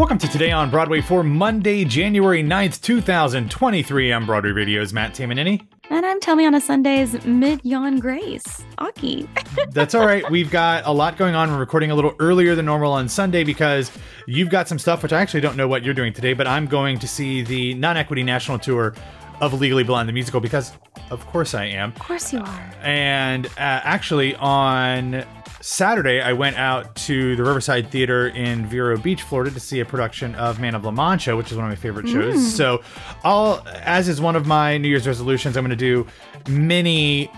Welcome 0.00 0.16
to 0.16 0.28
Today 0.28 0.50
on 0.50 0.70
Broadway 0.70 1.02
for 1.02 1.22
Monday, 1.22 1.84
January 1.84 2.42
9th, 2.42 2.80
2023. 2.80 4.14
I'm 4.14 4.24
Broadway 4.24 4.50
Radio's 4.50 4.94
Matt 4.94 5.12
Tamanini. 5.12 5.66
And 5.90 6.06
I'm 6.06 6.18
Tell 6.20 6.36
Me 6.36 6.46
on 6.46 6.54
a 6.54 6.60
Sunday's 6.60 7.22
Mid 7.26 7.60
Yawn 7.64 7.98
Grace. 7.98 8.64
Aki. 8.78 9.28
That's 9.72 9.94
all 9.94 10.06
right. 10.06 10.28
We've 10.30 10.50
got 10.50 10.86
a 10.86 10.90
lot 10.90 11.18
going 11.18 11.34
on. 11.34 11.50
We're 11.50 11.58
recording 11.58 11.90
a 11.90 11.94
little 11.94 12.14
earlier 12.18 12.54
than 12.54 12.64
normal 12.64 12.92
on 12.92 13.10
Sunday 13.10 13.44
because 13.44 13.92
you've 14.26 14.48
got 14.48 14.68
some 14.68 14.78
stuff, 14.78 15.02
which 15.02 15.12
I 15.12 15.20
actually 15.20 15.42
don't 15.42 15.58
know 15.58 15.68
what 15.68 15.84
you're 15.84 15.92
doing 15.92 16.14
today, 16.14 16.32
but 16.32 16.46
I'm 16.46 16.64
going 16.64 16.98
to 16.98 17.06
see 17.06 17.42
the 17.42 17.74
Non 17.74 17.98
Equity 17.98 18.22
National 18.22 18.58
Tour 18.58 18.94
of 19.42 19.52
Legally 19.60 19.84
Blonde, 19.84 20.08
the 20.08 20.14
musical, 20.14 20.40
because 20.40 20.72
of 21.10 21.26
course 21.26 21.52
I 21.52 21.66
am. 21.66 21.90
Of 21.90 21.98
course 21.98 22.32
you 22.32 22.40
are. 22.40 22.74
And 22.80 23.44
uh, 23.46 23.50
actually, 23.58 24.34
on 24.36 25.26
Saturday, 25.60 26.20
I 26.22 26.32
went 26.32 26.56
out 26.56 26.94
to 26.96 27.36
the 27.36 27.42
Riverside 27.42 27.90
Theater 27.90 28.28
in 28.28 28.66
Vero 28.66 28.96
Beach, 28.96 29.22
Florida, 29.22 29.50
to 29.50 29.60
see 29.60 29.80
a 29.80 29.84
production 29.84 30.34
of 30.36 30.58
Man 30.58 30.74
of 30.74 30.84
La 30.84 30.90
Mancha, 30.90 31.36
which 31.36 31.50
is 31.52 31.56
one 31.56 31.66
of 31.66 31.70
my 31.70 31.76
favorite 31.76 32.08
shows. 32.08 32.36
Mm. 32.36 32.50
So, 32.50 32.82
I'll, 33.24 33.62
as 33.68 34.08
is 34.08 34.20
one 34.20 34.36
of 34.36 34.46
my 34.46 34.78
New 34.78 34.88
Year's 34.88 35.06
resolutions, 35.06 35.58
I'm 35.58 35.64
going 35.64 35.76
to 35.76 35.76
do 35.76 36.06
many 36.48 37.30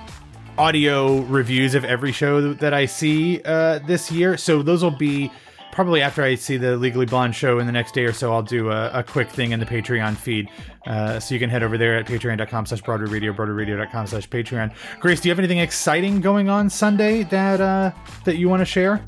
audio 0.57 1.23
reviews 1.23 1.75
of 1.75 1.85
every 1.85 2.13
show 2.13 2.53
that 2.55 2.73
I 2.73 2.87
see 2.87 3.43
uh, 3.45 3.81
this 3.81 4.13
year. 4.13 4.37
So, 4.37 4.63
those 4.63 4.85
will 4.85 4.93
be 4.93 5.33
probably 5.73 6.03
after 6.03 6.23
I 6.23 6.37
see 6.37 6.57
the 6.57 6.77
Legally 6.77 7.07
Blonde 7.07 7.35
show 7.35 7.59
in 7.59 7.67
the 7.67 7.73
next 7.73 7.95
day 7.95 8.05
or 8.05 8.13
so, 8.13 8.33
I'll 8.33 8.43
do 8.43 8.71
a, 8.71 8.91
a 8.91 9.03
quick 9.03 9.29
thing 9.29 9.51
in 9.51 9.59
the 9.59 9.67
Patreon 9.67 10.17
feed. 10.17 10.49
Uh, 10.87 11.19
so 11.19 11.35
you 11.35 11.41
can 11.41 11.51
head 11.51 11.63
over 11.63 11.77
there 11.77 11.97
at 11.97 12.07
patreon.com 12.07 12.67
slash 12.67 12.83
Broadway 12.83 13.09
Radio, 13.09 13.33
broadwayradio.com 13.33 14.07
slash 14.07 14.29
Patreon. 14.29 14.73
Grace, 15.01 15.21
do 15.21 15.29
you 15.29 15.31
have 15.33 15.39
anything 15.39 15.59
exciting 15.59 16.21
going 16.21 16.49
on 16.49 16.71
Sunday 16.71 17.25
that 17.25 17.61
uh, 17.61 17.91
that 18.25 18.37
you 18.37 18.49
want 18.49 18.61
to 18.61 18.67
share? 18.67 19.03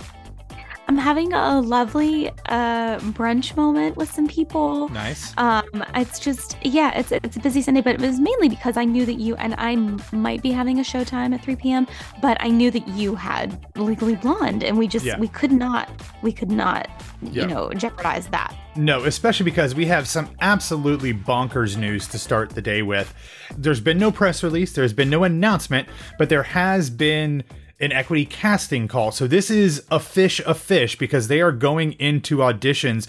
I'm 0.87 0.98
having 0.98 1.33
a 1.33 1.61
lovely 1.62 2.29
uh, 2.47 2.98
brunch 3.16 3.56
moment 3.56 3.97
with 3.97 4.11
some 4.12 4.29
people. 4.29 4.88
Nice. 4.91 5.33
Um, 5.38 5.64
it's 5.95 6.19
just 6.19 6.56
yeah, 6.62 6.98
it's 6.98 7.11
it's 7.11 7.36
a 7.36 7.41
busy 7.41 7.62
Sunday, 7.62 7.81
but 7.81 7.95
it 7.95 8.00
was 8.03 8.20
mainly 8.20 8.48
because 8.50 8.77
I 8.77 8.84
knew 8.84 9.06
that 9.06 9.14
you 9.19 9.34
and 9.36 9.55
I 9.56 9.77
might 10.14 10.42
be 10.42 10.50
having 10.50 10.78
a 10.78 10.83
showtime 10.83 11.34
at 11.34 11.42
3 11.42 11.56
p.m. 11.56 11.86
But 12.20 12.36
I 12.41 12.48
knew 12.48 12.70
that 12.70 12.86
you 12.89 13.14
had 13.14 13.64
Legally 13.77 14.17
Blonde, 14.17 14.62
and 14.62 14.77
we 14.77 14.86
just 14.86 15.06
Yeah. 15.06 15.19
we 15.19 15.28
could 15.28 15.53
not 15.53 15.89
we 16.22 16.33
could 16.33 16.50
not 16.50 16.89
Yeah. 17.22 17.42
you 17.42 17.48
know 17.48 17.72
jeopardize 17.72 18.27
that. 18.28 18.55
No, 18.77 19.05
especially 19.05 19.44
because 19.44 19.75
we 19.75 19.87
have 19.87 20.06
some 20.06 20.28
absolutely 20.41 21.14
bonkers 21.14 21.77
news 21.77 22.06
to 22.09 22.19
start 22.19 22.50
the 22.50 22.61
day 22.62 22.83
with. 22.83 23.14
There's 23.56 23.81
been 23.81 23.98
no 23.98 24.11
press 24.11 24.42
release, 24.42 24.72
there's 24.72 24.92
been 24.92 25.09
no 25.11 25.25
announcement, 25.25 25.89
but 26.19 26.28
there 26.28 26.42
has 26.42 26.91
been 26.91 27.44
an 27.80 27.92
equity 27.92 28.25
casting 28.25 28.89
call. 28.89 29.11
So 29.11 29.27
this 29.27 29.50
is 29.50 29.84
a 29.91 30.00
fish 30.00 30.41
a 30.41 30.55
fish 30.55 30.97
because 30.97 31.28
they 31.28 31.41
are 31.41 31.53
going 31.53 31.92
into 31.94 32.39
auditions 32.39 33.06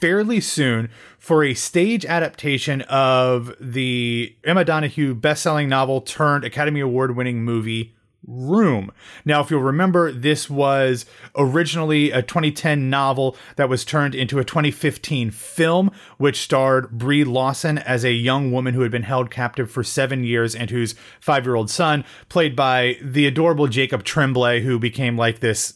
fairly 0.00 0.40
soon 0.40 0.90
for 1.18 1.42
a 1.42 1.54
stage 1.54 2.04
adaptation 2.04 2.82
of 2.82 3.54
the 3.60 4.36
Emma 4.44 4.64
Donoghue 4.64 5.14
best-selling 5.14 5.68
novel 5.68 6.00
turned 6.00 6.44
Academy 6.44 6.80
Award 6.80 7.16
winning 7.16 7.42
movie 7.42 7.94
Room. 8.26 8.90
Now, 9.24 9.40
if 9.40 9.50
you'll 9.50 9.60
remember, 9.60 10.12
this 10.12 10.48
was 10.48 11.06
originally 11.36 12.10
a 12.10 12.22
2010 12.22 12.88
novel 12.88 13.36
that 13.56 13.68
was 13.68 13.84
turned 13.84 14.14
into 14.14 14.38
a 14.38 14.44
2015 14.44 15.30
film, 15.30 15.90
which 16.18 16.40
starred 16.40 16.90
Brie 16.90 17.24
Larson 17.24 17.78
as 17.78 18.04
a 18.04 18.12
young 18.12 18.52
woman 18.52 18.74
who 18.74 18.82
had 18.82 18.90
been 18.90 19.02
held 19.02 19.30
captive 19.30 19.70
for 19.70 19.82
seven 19.82 20.24
years 20.24 20.54
and 20.54 20.70
whose 20.70 20.94
five 21.20 21.44
year 21.44 21.54
old 21.54 21.70
son, 21.70 22.04
played 22.28 22.56
by 22.56 22.96
the 23.02 23.26
adorable 23.26 23.68
Jacob 23.68 24.04
Tremblay, 24.04 24.62
who 24.62 24.78
became 24.78 25.16
like 25.16 25.40
this 25.40 25.74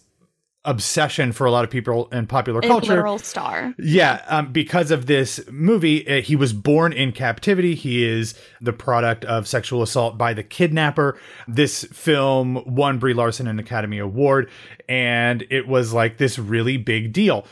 obsession 0.69 1.33
for 1.33 1.47
a 1.47 1.51
lot 1.51 1.65
of 1.65 1.71
people 1.71 2.09
in 2.13 2.27
popular 2.27 2.61
A 2.61 2.67
culture. 2.67 2.89
literal 2.93 3.19
star. 3.19 3.75
Yeah, 3.79 4.23
um, 4.29 4.53
because 4.53 4.91
of 4.91 5.07
this 5.07 5.41
movie, 5.51 6.07
uh, 6.07 6.21
he 6.21 6.37
was 6.37 6.53
born 6.53 6.93
in 6.93 7.13
captivity. 7.13 7.75
He 7.75 8.05
is 8.05 8.35
the 8.61 8.73
product 8.73 9.25
of 9.25 9.49
sexual 9.49 9.83
assault 9.83 10.19
by 10.19 10.35
the 10.35 10.43
kidnapper. 10.43 11.19
This 11.49 11.85
film 11.85 12.63
won 12.67 12.99
Brie 12.99 13.15
Larson 13.15 13.47
an 13.47 13.59
Academy 13.59 13.99
Award, 13.99 14.51
and 14.89 15.45
it 15.51 15.67
was 15.67 15.93
like 15.93 16.19
this 16.19 16.39
really 16.39 16.77
big 16.77 17.13
deal. 17.13 17.47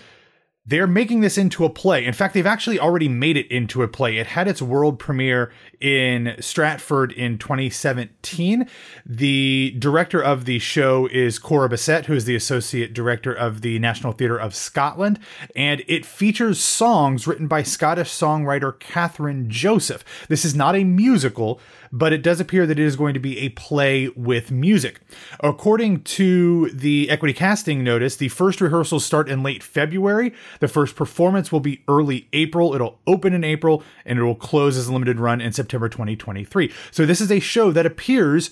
They're 0.66 0.88
making 0.88 1.20
this 1.20 1.38
into 1.38 1.64
a 1.64 1.70
play. 1.70 2.04
In 2.04 2.12
fact, 2.12 2.34
they've 2.34 2.44
actually 2.44 2.80
already 2.80 3.08
made 3.08 3.36
it 3.36 3.46
into 3.50 3.82
a 3.82 3.88
play. 3.88 4.16
It 4.16 4.26
had 4.26 4.48
its 4.48 4.60
world 4.60 4.98
premiere 4.98 5.52
in 5.80 6.34
Stratford 6.40 7.12
in 7.12 7.38
2017. 7.38 8.68
The 9.04 9.76
director 9.78 10.20
of 10.20 10.44
the 10.44 10.58
show 10.58 11.06
is 11.06 11.38
Cora 11.38 11.68
Bissett, 11.68 12.06
who 12.06 12.14
is 12.14 12.24
the 12.24 12.34
associate 12.34 12.92
director 12.92 13.32
of 13.32 13.60
the 13.60 13.78
National 13.78 14.12
Theatre 14.12 14.38
of 14.38 14.56
Scotland, 14.56 15.20
and 15.54 15.84
it 15.86 16.04
features 16.04 16.58
songs 16.58 17.28
written 17.28 17.46
by 17.46 17.62
Scottish 17.62 18.10
songwriter 18.10 18.72
Kathryn 18.72 19.46
Joseph. 19.46 20.04
This 20.28 20.44
is 20.44 20.54
not 20.54 20.74
a 20.74 20.82
musical, 20.82 21.60
but 21.92 22.12
it 22.12 22.22
does 22.22 22.40
appear 22.40 22.66
that 22.66 22.78
it 22.78 22.84
is 22.84 22.96
going 22.96 23.14
to 23.14 23.20
be 23.20 23.38
a 23.38 23.50
play 23.50 24.08
with 24.10 24.50
music. 24.50 25.00
According 25.40 26.02
to 26.02 26.70
the 26.70 27.10
equity 27.10 27.32
casting 27.32 27.82
notice, 27.82 28.16
the 28.16 28.28
first 28.28 28.60
rehearsals 28.60 29.04
start 29.04 29.28
in 29.28 29.42
late 29.42 29.62
February. 29.62 30.32
The 30.60 30.68
first 30.68 30.96
performance 30.96 31.50
will 31.50 31.60
be 31.60 31.82
early 31.88 32.28
April. 32.32 32.74
It'll 32.74 33.00
open 33.06 33.32
in 33.32 33.44
April 33.44 33.82
and 34.04 34.18
it 34.18 34.22
will 34.22 34.34
close 34.34 34.76
as 34.76 34.88
a 34.88 34.92
limited 34.92 35.20
run 35.20 35.40
in 35.40 35.52
September 35.52 35.88
2023. 35.88 36.72
So 36.90 37.06
this 37.06 37.20
is 37.20 37.30
a 37.30 37.40
show 37.40 37.72
that 37.72 37.86
appears 37.86 38.50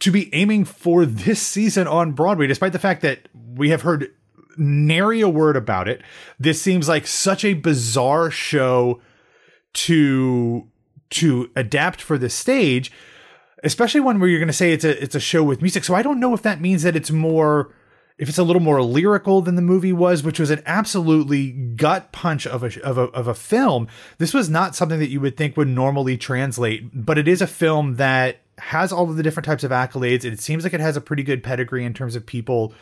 to 0.00 0.10
be 0.10 0.34
aiming 0.34 0.64
for 0.64 1.06
this 1.06 1.40
season 1.40 1.86
on 1.86 2.12
Broadway, 2.12 2.48
despite 2.48 2.72
the 2.72 2.78
fact 2.78 3.02
that 3.02 3.28
we 3.34 3.70
have 3.70 3.82
heard 3.82 4.10
nary 4.56 5.20
a 5.20 5.28
word 5.28 5.56
about 5.56 5.88
it. 5.88 6.02
This 6.38 6.60
seems 6.60 6.88
like 6.88 7.06
such 7.06 7.44
a 7.44 7.54
bizarre 7.54 8.30
show 8.30 9.00
to 9.74 10.68
to 11.12 11.50
adapt 11.56 12.00
for 12.00 12.18
the 12.18 12.28
stage, 12.28 12.92
especially 13.64 14.00
one 14.00 14.20
where 14.20 14.28
you're 14.28 14.40
going 14.40 14.46
to 14.48 14.52
say 14.52 14.72
it's 14.72 14.84
a 14.84 15.02
it's 15.02 15.14
a 15.14 15.20
show 15.20 15.42
with 15.42 15.62
music. 15.62 15.84
So 15.84 15.94
I 15.94 16.02
don't 16.02 16.20
know 16.20 16.34
if 16.34 16.42
that 16.42 16.60
means 16.60 16.82
that 16.82 16.96
it's 16.96 17.10
more 17.10 17.72
if 18.18 18.28
it's 18.28 18.38
a 18.38 18.44
little 18.44 18.62
more 18.62 18.82
lyrical 18.82 19.40
than 19.40 19.56
the 19.56 19.62
movie 19.62 19.92
was, 19.92 20.22
which 20.22 20.38
was 20.38 20.50
an 20.50 20.62
absolutely 20.66 21.50
gut 21.50 22.12
punch 22.12 22.46
of 22.46 22.62
a 22.62 22.82
of 22.82 22.98
a 22.98 23.02
of 23.02 23.26
a 23.26 23.34
film. 23.34 23.88
This 24.18 24.34
was 24.34 24.48
not 24.48 24.76
something 24.76 24.98
that 24.98 25.10
you 25.10 25.20
would 25.20 25.36
think 25.36 25.56
would 25.56 25.68
normally 25.68 26.16
translate, 26.16 26.90
but 26.94 27.18
it 27.18 27.28
is 27.28 27.42
a 27.42 27.46
film 27.46 27.96
that 27.96 28.38
has 28.58 28.92
all 28.92 29.10
of 29.10 29.16
the 29.16 29.22
different 29.22 29.46
types 29.46 29.64
of 29.64 29.70
accolades. 29.70 30.24
It 30.24 30.40
seems 30.40 30.64
like 30.64 30.74
it 30.74 30.80
has 30.80 30.96
a 30.96 31.00
pretty 31.00 31.22
good 31.22 31.42
pedigree 31.42 31.84
in 31.84 31.94
terms 31.94 32.14
of 32.14 32.26
people 32.26 32.74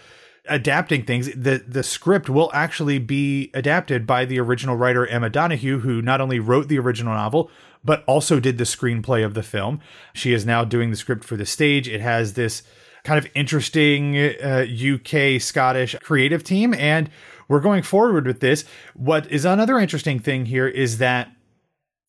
adapting 0.48 1.04
things. 1.04 1.28
The 1.34 1.64
the 1.66 1.82
script 1.82 2.28
will 2.28 2.50
actually 2.52 2.98
be 2.98 3.50
adapted 3.54 4.06
by 4.06 4.24
the 4.24 4.40
original 4.40 4.76
writer 4.76 5.06
Emma 5.06 5.30
Donoghue, 5.30 5.80
who 5.80 6.02
not 6.02 6.20
only 6.20 6.38
wrote 6.38 6.68
the 6.68 6.78
original 6.78 7.14
novel, 7.14 7.50
but 7.84 8.04
also 8.06 8.40
did 8.40 8.58
the 8.58 8.64
screenplay 8.64 9.24
of 9.24 9.34
the 9.34 9.42
film. 9.42 9.80
She 10.12 10.32
is 10.32 10.44
now 10.44 10.64
doing 10.64 10.90
the 10.90 10.96
script 10.96 11.24
for 11.24 11.36
the 11.36 11.46
stage. 11.46 11.88
It 11.88 12.00
has 12.00 12.34
this 12.34 12.62
kind 13.04 13.18
of 13.18 13.30
interesting 13.34 14.16
uh, 14.16 14.66
UK 14.68 15.40
Scottish 15.40 15.96
creative 16.02 16.44
team, 16.44 16.74
and 16.74 17.10
we're 17.48 17.60
going 17.60 17.82
forward 17.82 18.26
with 18.26 18.40
this. 18.40 18.64
What 18.94 19.30
is 19.30 19.44
another 19.44 19.78
interesting 19.78 20.18
thing 20.18 20.46
here 20.46 20.68
is 20.68 20.98
that 20.98 21.32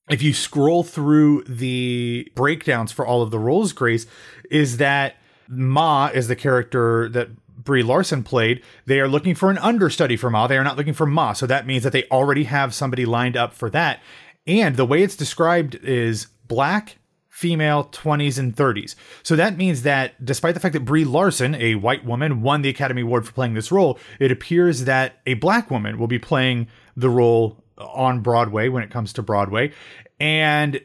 if 0.09 0.21
you 0.21 0.33
scroll 0.33 0.83
through 0.83 1.43
the 1.43 2.29
breakdowns 2.35 2.91
for 2.91 3.05
all 3.05 3.21
of 3.21 3.31
the 3.31 3.39
roles, 3.39 3.71
Grace, 3.71 4.05
is 4.49 4.77
that 4.77 5.15
Ma 5.47 6.07
is 6.13 6.27
the 6.27 6.35
character 6.35 7.07
that 7.09 7.29
Brie 7.63 7.83
Larson 7.83 8.23
played. 8.23 8.61
They 8.85 8.99
are 8.99 9.07
looking 9.07 9.35
for 9.35 9.49
an 9.51 9.57
understudy 9.59 10.17
for 10.17 10.29
Ma. 10.29 10.47
They 10.47 10.57
are 10.57 10.63
not 10.63 10.77
looking 10.77 10.93
for 10.93 11.05
Ma. 11.05 11.33
So 11.33 11.45
that 11.47 11.67
means 11.67 11.83
that 11.83 11.93
they 11.93 12.05
already 12.05 12.45
have 12.45 12.73
somebody 12.73 13.05
lined 13.05 13.37
up 13.37 13.53
for 13.53 13.69
that. 13.69 14.01
And 14.47 14.75
the 14.75 14.85
way 14.85 15.03
it's 15.03 15.15
described 15.15 15.75
is 15.75 16.27
black, 16.47 16.97
female, 17.29 17.85
20s, 17.85 18.37
and 18.37 18.55
30s. 18.55 18.95
So 19.23 19.35
that 19.35 19.57
means 19.57 19.83
that 19.83 20.23
despite 20.23 20.53
the 20.53 20.59
fact 20.59 20.73
that 20.73 20.85
Brie 20.85 21.05
Larson, 21.05 21.55
a 21.55 21.75
white 21.75 22.05
woman, 22.05 22.41
won 22.41 22.61
the 22.61 22.69
Academy 22.69 23.01
Award 23.01 23.25
for 23.25 23.33
playing 23.33 23.53
this 23.53 23.71
role, 23.71 23.99
it 24.19 24.31
appears 24.31 24.85
that 24.85 25.19
a 25.25 25.35
black 25.35 25.71
woman 25.71 25.97
will 25.97 26.07
be 26.07 26.19
playing 26.19 26.67
the 26.95 27.09
role 27.09 27.63
on 27.77 28.21
Broadway 28.21 28.67
when 28.67 28.83
it 28.83 28.91
comes 28.91 29.13
to 29.13 29.21
Broadway. 29.21 29.71
And 30.19 30.81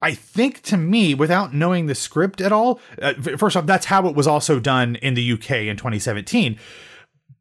I 0.00 0.14
think 0.14 0.62
to 0.62 0.76
me, 0.76 1.14
without 1.14 1.54
knowing 1.54 1.86
the 1.86 1.94
script 1.94 2.40
at 2.40 2.52
all, 2.52 2.80
uh, 3.02 3.14
first 3.36 3.56
off, 3.56 3.66
that's 3.66 3.86
how 3.86 4.06
it 4.06 4.14
was 4.14 4.26
also 4.26 4.60
done 4.60 4.96
in 4.96 5.14
the 5.14 5.32
UK 5.32 5.50
in 5.62 5.76
2017. 5.76 6.58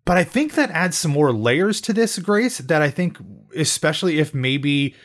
But 0.08 0.16
I 0.16 0.24
think 0.24 0.54
that 0.54 0.72
adds 0.72 0.98
some 0.98 1.12
more 1.12 1.34
layers 1.34 1.82
to 1.82 1.92
this, 1.92 2.18
Grace, 2.20 2.60
that 2.60 2.82
I 2.82 2.90
think, 2.90 3.18
especially 3.54 4.20
if 4.20 4.34
maybe 4.34 4.96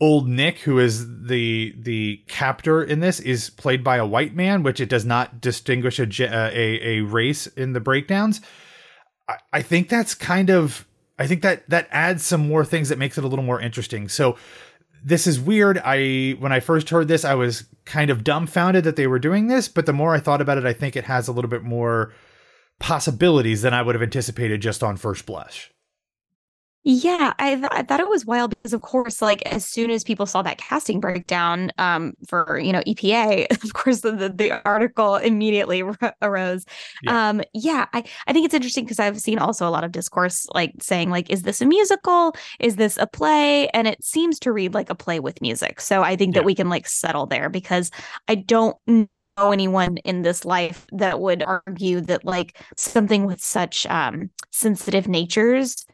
old 0.00 0.28
Nick, 0.28 0.58
who 0.58 0.78
is 0.78 1.24
the 1.24 1.74
the 1.78 2.22
captor 2.28 2.84
in 2.84 3.00
this, 3.00 3.20
is 3.20 3.48
played 3.48 3.82
by 3.82 3.96
a 3.96 4.04
white 4.04 4.34
man, 4.34 4.62
which 4.62 4.78
it 4.78 4.90
does 4.90 5.06
not 5.06 5.40
distinguish 5.40 5.98
a 5.98 6.04
uh, 6.04 6.50
a, 6.52 6.98
a 6.98 7.00
race 7.00 7.46
in 7.46 7.72
the 7.72 7.80
breakdowns. 7.80 8.42
I, 9.26 9.36
I 9.50 9.62
think 9.62 9.88
that's 9.88 10.14
kind 10.14 10.50
of 10.50 10.86
I 11.18 11.26
think 11.26 11.40
that 11.40 11.66
that 11.70 11.88
adds 11.90 12.22
some 12.22 12.46
more 12.46 12.64
things 12.66 12.90
that 12.90 12.98
makes 12.98 13.16
it 13.16 13.24
a 13.24 13.28
little 13.28 13.44
more 13.44 13.62
interesting. 13.62 14.10
So 14.10 14.36
this 15.02 15.26
is 15.26 15.40
weird. 15.40 15.80
I 15.82 16.36
when 16.38 16.52
I 16.52 16.60
first 16.60 16.90
heard 16.90 17.08
this, 17.08 17.24
I 17.24 17.34
was 17.34 17.64
kind 17.86 18.10
of 18.10 18.24
dumbfounded 18.24 18.84
that 18.84 18.96
they 18.96 19.06
were 19.06 19.18
doing 19.18 19.46
this, 19.46 19.68
but 19.68 19.86
the 19.86 19.94
more 19.94 20.14
I 20.14 20.20
thought 20.20 20.42
about 20.42 20.58
it, 20.58 20.66
I 20.66 20.74
think 20.74 20.96
it 20.96 21.04
has 21.04 21.28
a 21.28 21.32
little 21.32 21.48
bit 21.48 21.62
more 21.62 22.12
possibilities 22.80 23.62
than 23.62 23.72
I 23.72 23.82
would 23.82 23.94
have 23.94 24.02
anticipated 24.02 24.60
just 24.60 24.82
on 24.82 24.96
first 24.96 25.26
blush. 25.26 25.70
Yeah, 26.82 27.34
I, 27.38 27.56
th- 27.56 27.68
I 27.70 27.82
thought 27.82 28.00
it 28.00 28.08
was 28.08 28.24
wild 28.24 28.50
because, 28.56 28.72
of 28.72 28.80
course, 28.80 29.20
like 29.20 29.42
as 29.42 29.66
soon 29.66 29.90
as 29.90 30.02
people 30.02 30.24
saw 30.24 30.40
that 30.40 30.56
casting 30.56 30.98
breakdown 30.98 31.70
um, 31.76 32.14
for 32.26 32.58
you 32.58 32.72
know 32.72 32.80
EPA, 32.86 33.50
of 33.64 33.74
course 33.74 34.00
the 34.00 34.12
the, 34.12 34.30
the 34.30 34.66
article 34.66 35.16
immediately 35.16 35.82
arose. 36.22 36.64
Yeah, 37.02 37.28
um, 37.28 37.42
yeah 37.52 37.86
I 37.92 38.02
I 38.26 38.32
think 38.32 38.46
it's 38.46 38.54
interesting 38.54 38.84
because 38.84 38.98
I've 38.98 39.20
seen 39.20 39.38
also 39.38 39.68
a 39.68 39.70
lot 39.70 39.84
of 39.84 39.92
discourse 39.92 40.46
like 40.54 40.72
saying 40.80 41.10
like, 41.10 41.28
is 41.28 41.42
this 41.42 41.60
a 41.60 41.66
musical? 41.66 42.34
Is 42.60 42.76
this 42.76 42.96
a 42.96 43.06
play? 43.06 43.68
And 43.68 43.86
it 43.86 44.02
seems 44.02 44.38
to 44.40 44.50
read 44.50 44.72
like 44.72 44.88
a 44.88 44.94
play 44.94 45.20
with 45.20 45.42
music. 45.42 45.82
So 45.82 46.02
I 46.02 46.16
think 46.16 46.34
yeah. 46.34 46.40
that 46.40 46.46
we 46.46 46.54
can 46.54 46.70
like 46.70 46.88
settle 46.88 47.26
there 47.26 47.50
because 47.50 47.90
I 48.26 48.36
don't 48.36 48.76
anyone 49.38 49.96
in 49.98 50.22
this 50.22 50.44
life 50.44 50.86
that 50.92 51.20
would 51.20 51.42
argue 51.42 52.00
that 52.02 52.24
like 52.24 52.60
something 52.76 53.26
with 53.26 53.42
such 53.42 53.86
um 53.86 54.30
sensitive 54.50 55.08
natures 55.08 55.86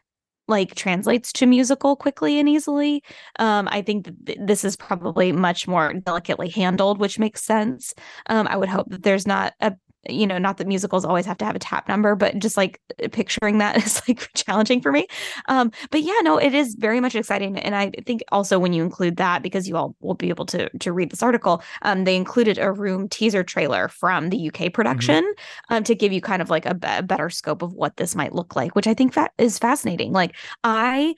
like 0.47 0.75
translates 0.75 1.31
to 1.33 1.45
musical 1.45 1.95
quickly 1.95 2.39
and 2.39 2.47
easily. 2.47 3.03
Um, 3.39 3.67
I 3.69 3.81
think 3.81 4.09
th- 4.25 4.39
this 4.41 4.63
is 4.63 4.77
probably 4.77 5.31
much 5.31 5.67
more 5.67 5.93
delicately 5.93 6.49
handled, 6.49 6.99
which 6.99 7.19
makes 7.19 7.43
sense. 7.43 7.93
Um, 8.27 8.47
I 8.47 8.55
would 8.55 8.69
hope 8.69 8.89
that 8.89 9.03
there's 9.03 9.27
not 9.27 9.53
a 9.59 9.73
you 10.09 10.27
know, 10.27 10.37
not 10.37 10.57
that 10.57 10.67
musicals 10.67 11.05
always 11.05 11.25
have 11.25 11.37
to 11.37 11.45
have 11.45 11.55
a 11.55 11.59
tap 11.59 11.87
number, 11.87 12.15
but 12.15 12.37
just 12.39 12.57
like 12.57 12.79
picturing 13.11 13.57
that 13.59 13.77
is 13.85 14.01
like 14.07 14.29
challenging 14.33 14.81
for 14.81 14.91
me. 14.91 15.07
Um, 15.47 15.71
but 15.91 16.01
yeah, 16.01 16.19
no, 16.21 16.37
it 16.37 16.53
is 16.53 16.75
very 16.75 16.99
much 16.99 17.15
exciting. 17.15 17.57
And 17.57 17.75
I 17.75 17.91
think 18.05 18.23
also 18.31 18.59
when 18.59 18.73
you 18.73 18.83
include 18.83 19.17
that, 19.17 19.41
because 19.41 19.67
you 19.67 19.75
all 19.75 19.95
will 20.01 20.15
be 20.15 20.29
able 20.29 20.45
to 20.47 20.69
to 20.79 20.91
read 20.91 21.11
this 21.11 21.23
article, 21.23 21.63
um, 21.81 22.03
they 22.03 22.15
included 22.15 22.57
a 22.57 22.71
room 22.71 23.09
teaser 23.09 23.43
trailer 23.43 23.87
from 23.87 24.29
the 24.29 24.47
UK 24.47 24.53
mm-hmm. 24.53 24.71
production 24.71 25.23
mm-hmm. 25.23 25.73
um, 25.73 25.83
to 25.83 25.95
give 25.95 26.11
you 26.11 26.21
kind 26.21 26.41
of 26.41 26.49
like 26.49 26.65
a 26.65 26.73
better 26.73 27.29
scope 27.29 27.61
of 27.61 27.73
what 27.73 27.97
this 27.97 28.15
might 28.15 28.33
look 28.33 28.55
like, 28.55 28.75
which 28.75 28.87
I 28.87 28.93
think 28.93 29.13
fa- 29.13 29.29
is 29.37 29.59
fascinating. 29.59 30.11
Like 30.11 30.35
I 30.63 31.15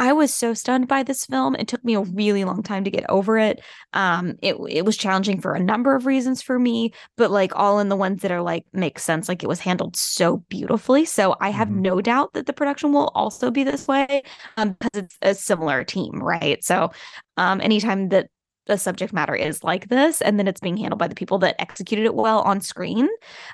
I 0.00 0.14
was 0.14 0.32
so 0.32 0.54
stunned 0.54 0.88
by 0.88 1.02
this 1.02 1.26
film. 1.26 1.54
It 1.56 1.68
took 1.68 1.84
me 1.84 1.94
a 1.94 2.00
really 2.00 2.44
long 2.44 2.62
time 2.62 2.84
to 2.84 2.90
get 2.90 3.08
over 3.10 3.36
it. 3.36 3.60
Um, 3.92 4.36
it 4.40 4.56
it 4.70 4.86
was 4.86 4.96
challenging 4.96 5.42
for 5.42 5.52
a 5.52 5.62
number 5.62 5.94
of 5.94 6.06
reasons 6.06 6.40
for 6.40 6.58
me, 6.58 6.94
but 7.18 7.30
like 7.30 7.54
all 7.54 7.78
in 7.80 7.90
the 7.90 7.96
ones 7.96 8.22
that 8.22 8.32
are 8.32 8.40
like 8.40 8.64
make 8.72 8.98
sense. 8.98 9.28
Like 9.28 9.42
it 9.42 9.46
was 9.48 9.60
handled 9.60 9.96
so 9.96 10.38
beautifully. 10.48 11.04
So 11.04 11.36
I 11.38 11.50
have 11.50 11.68
mm-hmm. 11.68 11.82
no 11.82 12.00
doubt 12.00 12.32
that 12.32 12.46
the 12.46 12.54
production 12.54 12.94
will 12.94 13.12
also 13.14 13.50
be 13.50 13.62
this 13.62 13.86
way, 13.86 14.22
um, 14.56 14.74
because 14.80 15.02
it's 15.04 15.18
a 15.20 15.34
similar 15.34 15.84
team, 15.84 16.18
right? 16.22 16.64
So, 16.64 16.92
um, 17.36 17.60
anytime 17.60 18.08
that 18.08 18.30
the 18.66 18.78
subject 18.78 19.12
matter 19.12 19.34
is 19.34 19.62
like 19.64 19.88
this 19.88 20.22
and 20.22 20.38
then 20.38 20.48
it's 20.48 20.60
being 20.60 20.76
handled 20.76 20.98
by 20.98 21.08
the 21.08 21.14
people 21.14 21.38
that 21.38 21.60
executed 21.60 22.04
it 22.04 22.14
well 22.14 22.40
on 22.42 22.60
screen 22.60 23.08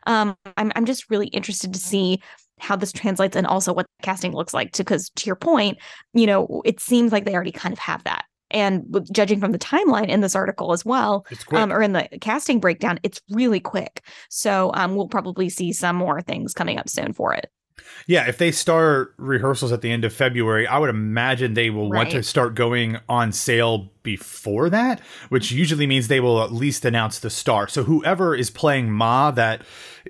um, 0.06 0.37
I'm, 0.58 0.70
I'm 0.76 0.84
just 0.84 1.10
really 1.10 1.28
interested 1.28 1.72
to 1.72 1.78
see 1.78 2.20
how 2.58 2.76
this 2.76 2.93
translates 2.93 3.37
and 3.37 3.47
also 3.47 3.73
what 3.73 3.87
casting 4.03 4.32
looks 4.32 4.55
like 4.55 4.73
to 4.73 4.82
because 4.82 5.11
to 5.11 5.26
your 5.26 5.37
point 5.37 5.79
you 6.14 6.26
know 6.26 6.62
it 6.64 6.81
seems 6.81 7.12
like 7.12 7.25
they 7.25 7.35
already 7.35 7.53
kind 7.53 7.73
of 7.73 7.79
have 7.79 8.03
that. 8.05 8.25
And 8.53 8.85
judging 9.11 9.41
from 9.41 9.50
the 9.50 9.58
timeline 9.58 10.06
in 10.06 10.20
this 10.20 10.37
article 10.37 10.73
as 10.73 10.85
well 10.85 11.26
um, 11.50 11.73
or 11.73 11.82
in 11.82 11.93
the 11.93 12.08
casting 12.20 12.61
breakdown 12.61 13.00
it's 13.03 13.20
really 13.31 13.58
quick. 13.58 14.03
So 14.31 14.70
um, 14.75 14.94
we'll 14.94 15.08
probably 15.08 15.49
see 15.49 15.73
some 15.73 15.97
more 15.97 16.23
things 16.23 16.55
coming 16.55 16.79
up 16.79 16.88
soon 16.88 17.12
for 17.12 17.35
it 17.35 17.50
yeah, 18.06 18.28
if 18.28 18.38
they 18.38 18.52
start 18.52 19.14
rehearsals 19.17 19.73
at 19.73 19.81
the 19.81 19.90
end 19.90 20.05
of 20.05 20.12
February, 20.12 20.67
I 20.67 20.78
would 20.78 20.90
imagine 20.90 21.55
they 21.55 21.70
will 21.70 21.90
right. 21.90 21.99
want 21.99 22.11
to 22.11 22.23
start 22.23 22.55
going 22.55 22.99
on 23.08 23.32
sale 23.32 23.90
before 24.02 24.70
that, 24.70 25.00
which 25.28 25.50
usually 25.50 25.87
means 25.87 26.06
they 26.06 26.20
will 26.20 26.43
at 26.43 26.52
least 26.52 26.84
announce 26.84 27.19
the 27.19 27.31
star. 27.31 27.67
So 27.67 27.82
whoever 27.82 28.34
is 28.34 28.50
playing 28.50 28.93
Ma 28.93 29.32
that 29.32 29.62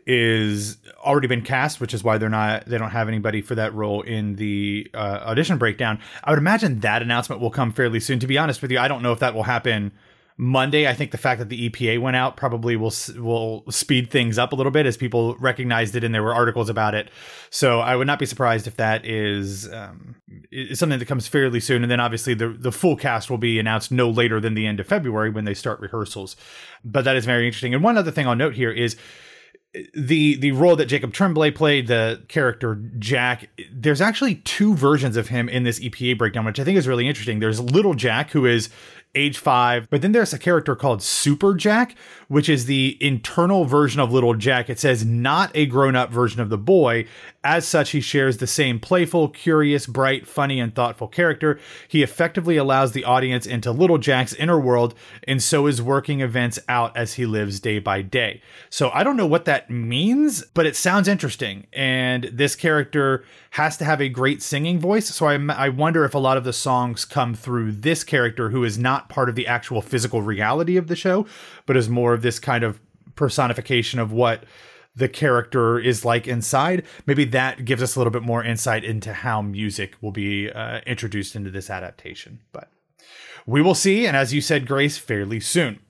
is 0.06 0.76
already 0.98 1.26
been 1.26 1.40
cast, 1.40 1.80
which 1.80 1.94
is 1.94 2.04
why 2.04 2.18
they're 2.18 2.28
not 2.28 2.66
they 2.66 2.76
don't 2.76 2.90
have 2.90 3.08
anybody 3.08 3.40
for 3.40 3.54
that 3.54 3.72
role 3.72 4.02
in 4.02 4.36
the 4.36 4.90
uh, 4.92 5.20
audition 5.24 5.56
breakdown. 5.56 5.98
I 6.22 6.30
would 6.30 6.38
imagine 6.38 6.80
that 6.80 7.00
announcement 7.00 7.40
will 7.40 7.50
come 7.50 7.72
fairly 7.72 8.00
soon. 8.00 8.18
To 8.18 8.26
be 8.26 8.36
honest 8.36 8.60
with 8.60 8.70
you, 8.70 8.78
I 8.78 8.88
don't 8.88 9.02
know 9.02 9.12
if 9.12 9.20
that 9.20 9.34
will 9.34 9.44
happen 9.44 9.92
Monday, 10.38 10.86
I 10.86 10.92
think 10.92 11.12
the 11.12 11.18
fact 11.18 11.38
that 11.38 11.48
the 11.48 11.70
EPA 11.70 11.98
went 11.98 12.14
out 12.14 12.36
probably 12.36 12.76
will 12.76 12.92
will 13.16 13.64
speed 13.70 14.10
things 14.10 14.38
up 14.38 14.52
a 14.52 14.54
little 14.54 14.70
bit 14.70 14.84
as 14.84 14.96
people 14.96 15.34
recognized 15.36 15.96
it 15.96 16.04
and 16.04 16.14
there 16.14 16.22
were 16.22 16.34
articles 16.34 16.68
about 16.68 16.94
it. 16.94 17.10
So 17.48 17.80
I 17.80 17.96
would 17.96 18.06
not 18.06 18.18
be 18.18 18.26
surprised 18.26 18.66
if 18.66 18.76
that 18.76 19.06
is, 19.06 19.72
um, 19.72 20.16
is 20.52 20.78
something 20.78 20.98
that 20.98 21.06
comes 21.06 21.26
fairly 21.26 21.60
soon. 21.60 21.82
And 21.82 21.90
then 21.90 22.00
obviously 22.00 22.34
the 22.34 22.48
the 22.48 22.72
full 22.72 22.96
cast 22.96 23.30
will 23.30 23.38
be 23.38 23.58
announced 23.58 23.90
no 23.90 24.10
later 24.10 24.38
than 24.38 24.52
the 24.52 24.66
end 24.66 24.78
of 24.78 24.86
February 24.86 25.30
when 25.30 25.46
they 25.46 25.54
start 25.54 25.80
rehearsals. 25.80 26.36
But 26.84 27.06
that 27.06 27.16
is 27.16 27.24
very 27.24 27.46
interesting. 27.46 27.72
And 27.72 27.82
one 27.82 27.96
other 27.96 28.10
thing 28.10 28.28
I'll 28.28 28.36
note 28.36 28.54
here 28.54 28.70
is 28.70 28.96
the 29.94 30.36
the 30.36 30.52
role 30.52 30.76
that 30.76 30.86
Jacob 30.86 31.12
Tremblay 31.12 31.50
played, 31.50 31.86
the 31.86 32.22
character 32.28 32.76
Jack, 32.98 33.48
there's 33.72 34.00
actually 34.00 34.36
two 34.36 34.74
versions 34.74 35.16
of 35.16 35.28
him 35.28 35.48
in 35.48 35.64
this 35.64 35.80
EPA 35.80 36.18
breakdown, 36.18 36.44
which 36.44 36.60
I 36.60 36.64
think 36.64 36.78
is 36.78 36.88
really 36.88 37.08
interesting. 37.08 37.40
There's 37.40 37.60
little 37.60 37.94
Jack, 37.94 38.30
who 38.30 38.46
is 38.46 38.68
age 39.16 39.38
five. 39.38 39.88
But 39.90 40.02
then 40.02 40.12
there's 40.12 40.32
a 40.32 40.38
character 40.38 40.76
called 40.76 41.02
Super 41.02 41.54
Jack, 41.54 41.96
which 42.28 42.48
is 42.48 42.66
the 42.66 42.96
internal 43.00 43.64
version 43.64 44.00
of 44.00 44.12
Little 44.12 44.34
Jack. 44.34 44.70
It 44.70 44.78
says 44.78 45.04
not 45.04 45.50
a 45.54 45.66
grown 45.66 45.96
up 45.96 46.10
version 46.10 46.40
of 46.40 46.50
the 46.50 46.58
boy. 46.58 47.06
As 47.48 47.64
such, 47.64 47.90
he 47.90 48.00
shares 48.00 48.38
the 48.38 48.48
same 48.48 48.80
playful, 48.80 49.28
curious, 49.28 49.86
bright, 49.86 50.26
funny, 50.26 50.58
and 50.58 50.74
thoughtful 50.74 51.06
character. 51.06 51.60
He 51.86 52.02
effectively 52.02 52.56
allows 52.56 52.90
the 52.90 53.04
audience 53.04 53.46
into 53.46 53.70
Little 53.70 53.98
Jack's 53.98 54.34
inner 54.34 54.58
world, 54.58 54.96
and 55.28 55.40
so 55.40 55.68
is 55.68 55.80
working 55.80 56.20
events 56.22 56.58
out 56.68 56.96
as 56.96 57.14
he 57.14 57.24
lives 57.24 57.60
day 57.60 57.78
by 57.78 58.02
day. 58.02 58.42
So 58.68 58.90
I 58.90 59.04
don't 59.04 59.16
know 59.16 59.28
what 59.28 59.44
that 59.44 59.70
means, 59.70 60.42
but 60.54 60.66
it 60.66 60.74
sounds 60.74 61.06
interesting. 61.06 61.68
And 61.72 62.24
this 62.32 62.56
character 62.56 63.24
has 63.50 63.76
to 63.76 63.84
have 63.84 64.00
a 64.00 64.08
great 64.08 64.42
singing 64.42 64.80
voice. 64.80 65.06
So 65.06 65.26
I, 65.26 65.36
I 65.36 65.68
wonder 65.68 66.04
if 66.04 66.14
a 66.14 66.18
lot 66.18 66.36
of 66.36 66.42
the 66.42 66.52
songs 66.52 67.04
come 67.04 67.32
through 67.32 67.70
this 67.70 68.02
character 68.02 68.50
who 68.50 68.64
is 68.64 68.76
not 68.76 69.08
part 69.08 69.28
of 69.28 69.36
the 69.36 69.46
actual 69.46 69.82
physical 69.82 70.20
reality 70.20 70.76
of 70.76 70.88
the 70.88 70.96
show, 70.96 71.26
but 71.64 71.76
is 71.76 71.88
more 71.88 72.12
of 72.12 72.22
this 72.22 72.40
kind 72.40 72.64
of 72.64 72.80
personification 73.14 74.00
of 74.00 74.10
what 74.10 74.42
the 74.96 75.08
character 75.08 75.78
is 75.78 76.04
like 76.04 76.26
inside. 76.26 76.84
Maybe 77.06 77.24
that 77.26 77.64
gives 77.64 77.82
us 77.82 77.94
a 77.94 78.00
little 78.00 78.10
bit 78.10 78.22
more 78.22 78.42
insight 78.42 78.82
into 78.82 79.12
how 79.12 79.42
music 79.42 79.94
will 80.00 80.12
be 80.12 80.50
uh, 80.50 80.80
introduced 80.86 81.36
into 81.36 81.50
this 81.50 81.70
adaptation. 81.70 82.40
But 82.52 82.70
we 83.46 83.62
will 83.62 83.74
see. 83.74 84.06
And 84.06 84.16
as 84.16 84.32
you 84.34 84.40
said, 84.40 84.66
Grace, 84.66 84.98
fairly 84.98 85.40
soon. 85.40 85.80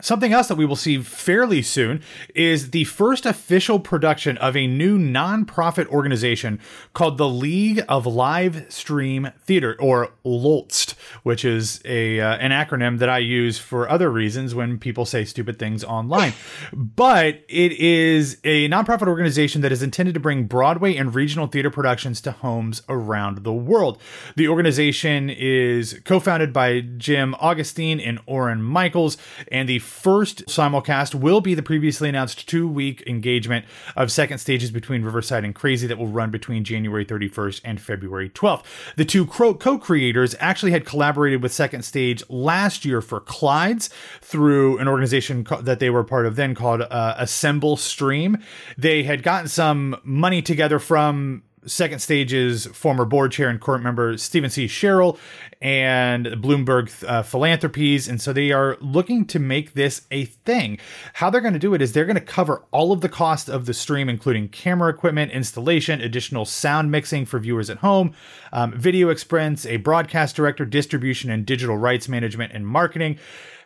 Something 0.00 0.32
else 0.32 0.46
that 0.46 0.54
we 0.54 0.64
will 0.64 0.76
see 0.76 0.98
fairly 1.02 1.60
soon 1.60 2.02
is 2.32 2.70
the 2.70 2.84
first 2.84 3.26
official 3.26 3.80
production 3.80 4.38
of 4.38 4.56
a 4.56 4.68
new 4.68 4.96
nonprofit 4.96 5.88
organization 5.88 6.60
called 6.94 7.18
the 7.18 7.28
League 7.28 7.84
of 7.88 8.06
Live 8.06 8.66
Stream 8.68 9.32
Theater, 9.40 9.76
or 9.80 10.10
LOLST, 10.24 10.94
which 11.24 11.44
is 11.44 11.80
a 11.84 12.20
uh, 12.20 12.36
an 12.36 12.52
acronym 12.52 12.98
that 13.00 13.08
I 13.08 13.18
use 13.18 13.58
for 13.58 13.88
other 13.88 14.08
reasons 14.08 14.54
when 14.54 14.78
people 14.78 15.04
say 15.04 15.24
stupid 15.24 15.58
things 15.58 15.82
online. 15.82 16.32
but 16.72 17.42
it 17.48 17.72
is 17.72 18.38
a 18.44 18.68
nonprofit 18.68 19.08
organization 19.08 19.62
that 19.62 19.72
is 19.72 19.82
intended 19.82 20.14
to 20.14 20.20
bring 20.20 20.44
Broadway 20.44 20.94
and 20.94 21.12
regional 21.12 21.48
theater 21.48 21.70
productions 21.70 22.20
to 22.20 22.30
homes 22.30 22.82
around 22.88 23.38
the 23.38 23.52
world. 23.52 24.00
The 24.36 24.46
organization 24.46 25.28
is 25.28 26.00
co-founded 26.04 26.52
by 26.52 26.82
Jim 26.82 27.34
Augustine 27.40 27.98
and 27.98 28.20
Oren 28.26 28.62
Michels, 28.62 29.16
and 29.50 29.68
the 29.68 29.80
first 29.88 30.46
simulcast 30.46 31.14
will 31.14 31.40
be 31.40 31.54
the 31.54 31.62
previously 31.62 32.08
announced 32.08 32.48
two 32.48 32.68
week 32.68 33.02
engagement 33.06 33.64
of 33.96 34.12
second 34.12 34.38
stages 34.38 34.70
between 34.70 35.02
Riverside 35.02 35.44
and 35.44 35.54
Crazy 35.54 35.86
that 35.86 35.98
will 35.98 36.06
run 36.06 36.30
between 36.30 36.62
January 36.64 37.04
31st 37.04 37.60
and 37.64 37.80
February 37.80 38.28
12th. 38.30 38.64
The 38.96 39.04
two 39.04 39.26
co 39.26 39.54
creators 39.78 40.34
actually 40.38 40.72
had 40.72 40.84
collaborated 40.84 41.42
with 41.42 41.52
Second 41.52 41.82
Stage 41.82 42.22
last 42.28 42.84
year 42.84 43.00
for 43.00 43.20
Clyde's 43.20 43.90
through 44.20 44.78
an 44.78 44.88
organization 44.88 45.46
that 45.62 45.80
they 45.80 45.90
were 45.90 46.04
part 46.04 46.26
of 46.26 46.36
then 46.36 46.54
called 46.54 46.82
uh, 46.82 47.14
Assemble 47.16 47.76
Stream. 47.76 48.38
They 48.76 49.02
had 49.02 49.22
gotten 49.22 49.48
some 49.48 49.96
money 50.04 50.42
together 50.42 50.78
from 50.78 51.42
second 51.66 52.00
stage's 52.00 52.66
former 52.66 53.04
board 53.04 53.32
chair 53.32 53.48
and 53.48 53.60
court 53.60 53.82
member 53.82 54.16
Stephen 54.16 54.50
C. 54.50 54.66
Sherrill 54.66 55.18
and 55.60 56.26
Bloomberg 56.26 56.92
uh, 57.08 57.22
Philanthropies. 57.22 58.08
And 58.08 58.20
so 58.20 58.32
they 58.32 58.52
are 58.52 58.76
looking 58.80 59.24
to 59.26 59.38
make 59.38 59.74
this 59.74 60.02
a 60.10 60.26
thing. 60.26 60.78
How 61.14 61.30
they're 61.30 61.40
going 61.40 61.54
to 61.54 61.58
do 61.58 61.74
it 61.74 61.82
is 61.82 61.92
they're 61.92 62.04
going 62.04 62.14
to 62.14 62.20
cover 62.20 62.64
all 62.70 62.92
of 62.92 63.00
the 63.00 63.08
cost 63.08 63.48
of 63.48 63.66
the 63.66 63.74
stream, 63.74 64.08
including 64.08 64.48
camera 64.48 64.90
equipment, 64.90 65.32
installation, 65.32 66.00
additional 66.00 66.44
sound 66.44 66.90
mixing 66.90 67.26
for 67.26 67.38
viewers 67.38 67.70
at 67.70 67.78
home, 67.78 68.14
um, 68.52 68.72
video 68.72 69.08
expense, 69.08 69.66
a 69.66 69.78
broadcast 69.78 70.36
director, 70.36 70.64
distribution 70.64 71.30
and 71.30 71.44
digital 71.44 71.76
rights 71.76 72.08
management 72.08 72.52
and 72.52 72.66
marketing. 72.66 73.18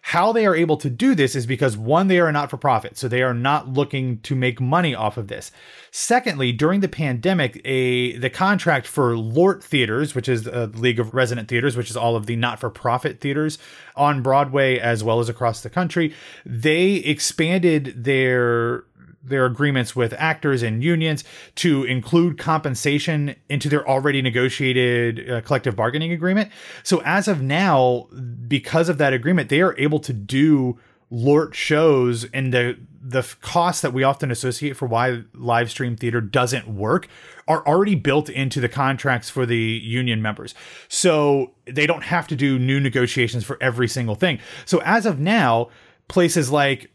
How 0.06 0.32
they 0.32 0.46
are 0.46 0.54
able 0.54 0.76
to 0.78 0.90
do 0.90 1.14
this 1.14 1.36
is 1.36 1.46
because 1.46 1.76
one, 1.76 2.08
they 2.08 2.18
are 2.18 2.32
not 2.32 2.50
for 2.50 2.56
profit, 2.56 2.98
so 2.98 3.06
they 3.06 3.22
are 3.22 3.32
not 3.32 3.68
looking 3.68 4.18
to 4.22 4.34
make 4.34 4.60
money 4.60 4.96
off 4.96 5.16
of 5.16 5.28
this. 5.28 5.52
Secondly, 5.92 6.50
during 6.50 6.80
the 6.80 6.88
pandemic, 6.88 7.60
a 7.64 8.16
the 8.16 8.28
contract 8.28 8.86
for 8.86 9.16
LORT 9.16 9.62
Theaters, 9.62 10.14
which 10.14 10.28
is 10.28 10.42
the 10.42 10.66
League 10.66 10.98
of 10.98 11.14
Resident 11.14 11.48
Theaters, 11.48 11.76
which 11.76 11.88
is 11.88 11.96
all 11.96 12.16
of 12.16 12.26
the 12.26 12.34
not-for-profit 12.34 13.20
theaters 13.20 13.58
on 13.94 14.22
Broadway 14.22 14.76
as 14.76 15.04
well 15.04 15.20
as 15.20 15.28
across 15.28 15.62
the 15.62 15.70
country, 15.70 16.12
they 16.44 16.94
expanded 16.94 18.04
their 18.04 18.84
their 19.22 19.46
agreements 19.46 19.94
with 19.94 20.12
actors 20.18 20.62
and 20.62 20.82
unions 20.82 21.24
to 21.56 21.84
include 21.84 22.38
compensation 22.38 23.36
into 23.48 23.68
their 23.68 23.88
already 23.88 24.20
negotiated 24.20 25.30
uh, 25.30 25.40
collective 25.42 25.76
bargaining 25.76 26.12
agreement. 26.12 26.50
So 26.82 27.00
as 27.04 27.28
of 27.28 27.40
now, 27.42 28.08
because 28.48 28.88
of 28.88 28.98
that 28.98 29.12
agreement, 29.12 29.48
they 29.48 29.60
are 29.60 29.78
able 29.78 30.00
to 30.00 30.12
do 30.12 30.78
LORT 31.10 31.54
shows 31.54 32.24
and 32.32 32.52
the 32.52 32.78
the 33.04 33.22
costs 33.40 33.82
that 33.82 33.92
we 33.92 34.04
often 34.04 34.30
associate 34.30 34.76
for 34.76 34.86
why 34.86 35.22
live 35.34 35.68
stream 35.68 35.96
theater 35.96 36.20
doesn't 36.20 36.68
work 36.68 37.08
are 37.48 37.66
already 37.66 37.96
built 37.96 38.28
into 38.28 38.60
the 38.60 38.68
contracts 38.68 39.28
for 39.28 39.44
the 39.44 39.58
union 39.58 40.22
members. 40.22 40.54
So 40.86 41.52
they 41.66 41.84
don't 41.84 42.04
have 42.04 42.28
to 42.28 42.36
do 42.36 42.60
new 42.60 42.78
negotiations 42.78 43.42
for 43.42 43.58
every 43.60 43.88
single 43.88 44.14
thing. 44.14 44.38
So 44.64 44.80
as 44.82 45.04
of 45.04 45.18
now, 45.18 45.68
places 46.06 46.52
like 46.52 46.91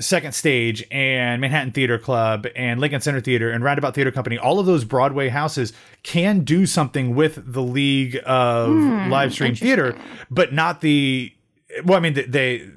Second 0.00 0.32
Stage 0.32 0.84
and 0.90 1.40
Manhattan 1.40 1.70
Theater 1.70 1.98
Club 1.98 2.46
and 2.56 2.80
Lincoln 2.80 3.00
Center 3.00 3.20
Theater 3.20 3.50
and 3.50 3.62
Roundabout 3.62 3.94
Theater 3.94 4.10
Company, 4.10 4.36
all 4.36 4.58
of 4.58 4.66
those 4.66 4.84
Broadway 4.84 5.28
houses 5.28 5.72
can 6.02 6.40
do 6.40 6.66
something 6.66 7.14
with 7.14 7.40
the 7.52 7.62
League 7.62 8.16
of 8.26 8.70
mm, 8.70 9.08
Live 9.08 9.32
Stream 9.32 9.54
Theater, 9.54 9.96
but 10.30 10.52
not 10.52 10.80
the. 10.80 11.32
Well, 11.84 11.96
I 11.96 12.00
mean, 12.00 12.14
they. 12.28 12.68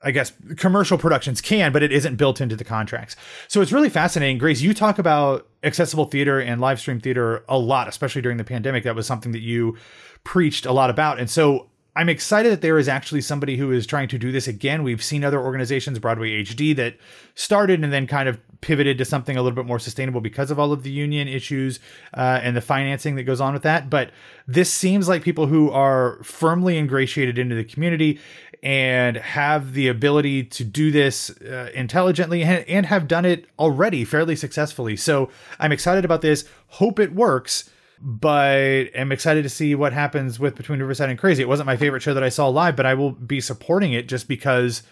I 0.00 0.12
guess 0.12 0.32
commercial 0.56 0.96
productions 0.96 1.40
can, 1.40 1.72
but 1.72 1.82
it 1.82 1.90
isn't 1.90 2.16
built 2.16 2.40
into 2.40 2.54
the 2.54 2.62
contracts. 2.62 3.16
So 3.48 3.60
it's 3.60 3.72
really 3.72 3.88
fascinating. 3.88 4.38
Grace, 4.38 4.60
you 4.60 4.72
talk 4.72 5.00
about 5.00 5.48
accessible 5.64 6.04
theater 6.04 6.38
and 6.38 6.60
live 6.60 6.78
stream 6.78 7.00
theater 7.00 7.44
a 7.48 7.58
lot, 7.58 7.88
especially 7.88 8.22
during 8.22 8.38
the 8.38 8.44
pandemic. 8.44 8.84
That 8.84 8.94
was 8.94 9.08
something 9.08 9.32
that 9.32 9.40
you 9.40 9.76
preached 10.22 10.66
a 10.66 10.72
lot 10.72 10.88
about. 10.88 11.18
And 11.18 11.28
so 11.28 11.67
I'm 11.98 12.08
excited 12.08 12.52
that 12.52 12.60
there 12.60 12.78
is 12.78 12.86
actually 12.86 13.22
somebody 13.22 13.56
who 13.56 13.72
is 13.72 13.84
trying 13.84 14.06
to 14.10 14.18
do 14.18 14.30
this 14.30 14.46
again. 14.46 14.84
We've 14.84 15.02
seen 15.02 15.24
other 15.24 15.40
organizations, 15.40 15.98
Broadway 15.98 16.44
HD, 16.44 16.76
that 16.76 16.94
started 17.34 17.82
and 17.82 17.92
then 17.92 18.06
kind 18.06 18.28
of 18.28 18.38
pivoted 18.60 18.98
to 18.98 19.04
something 19.04 19.36
a 19.36 19.42
little 19.42 19.56
bit 19.56 19.66
more 19.66 19.80
sustainable 19.80 20.20
because 20.20 20.52
of 20.52 20.60
all 20.60 20.72
of 20.72 20.84
the 20.84 20.92
union 20.92 21.26
issues 21.26 21.80
uh, 22.14 22.38
and 22.40 22.56
the 22.56 22.60
financing 22.60 23.16
that 23.16 23.24
goes 23.24 23.40
on 23.40 23.52
with 23.52 23.64
that. 23.64 23.90
But 23.90 24.12
this 24.46 24.72
seems 24.72 25.08
like 25.08 25.24
people 25.24 25.48
who 25.48 25.72
are 25.72 26.22
firmly 26.22 26.78
ingratiated 26.78 27.36
into 27.36 27.56
the 27.56 27.64
community 27.64 28.20
and 28.62 29.16
have 29.16 29.72
the 29.72 29.88
ability 29.88 30.44
to 30.44 30.62
do 30.62 30.92
this 30.92 31.30
uh, 31.40 31.72
intelligently 31.74 32.44
and, 32.44 32.64
and 32.68 32.86
have 32.86 33.08
done 33.08 33.24
it 33.24 33.46
already 33.58 34.04
fairly 34.04 34.36
successfully. 34.36 34.94
So 34.94 35.30
I'm 35.58 35.72
excited 35.72 36.04
about 36.04 36.20
this. 36.20 36.44
Hope 36.68 37.00
it 37.00 37.12
works 37.12 37.68
but 38.00 38.94
am 38.94 39.12
excited 39.12 39.42
to 39.42 39.48
see 39.48 39.74
what 39.74 39.92
happens 39.92 40.38
with 40.38 40.54
Between 40.54 40.80
Riverside 40.80 41.10
and 41.10 41.18
Crazy. 41.18 41.42
It 41.42 41.48
wasn't 41.48 41.66
my 41.66 41.76
favorite 41.76 42.02
show 42.02 42.14
that 42.14 42.22
I 42.22 42.28
saw 42.28 42.48
live, 42.48 42.76
but 42.76 42.86
I 42.86 42.94
will 42.94 43.12
be 43.12 43.40
supporting 43.40 43.92
it 43.92 44.08
just 44.08 44.28
because 44.28 44.82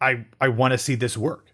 I 0.00 0.24
I 0.40 0.48
want 0.48 0.72
to 0.72 0.78
see 0.78 0.94
this 0.94 1.16
work. 1.16 1.46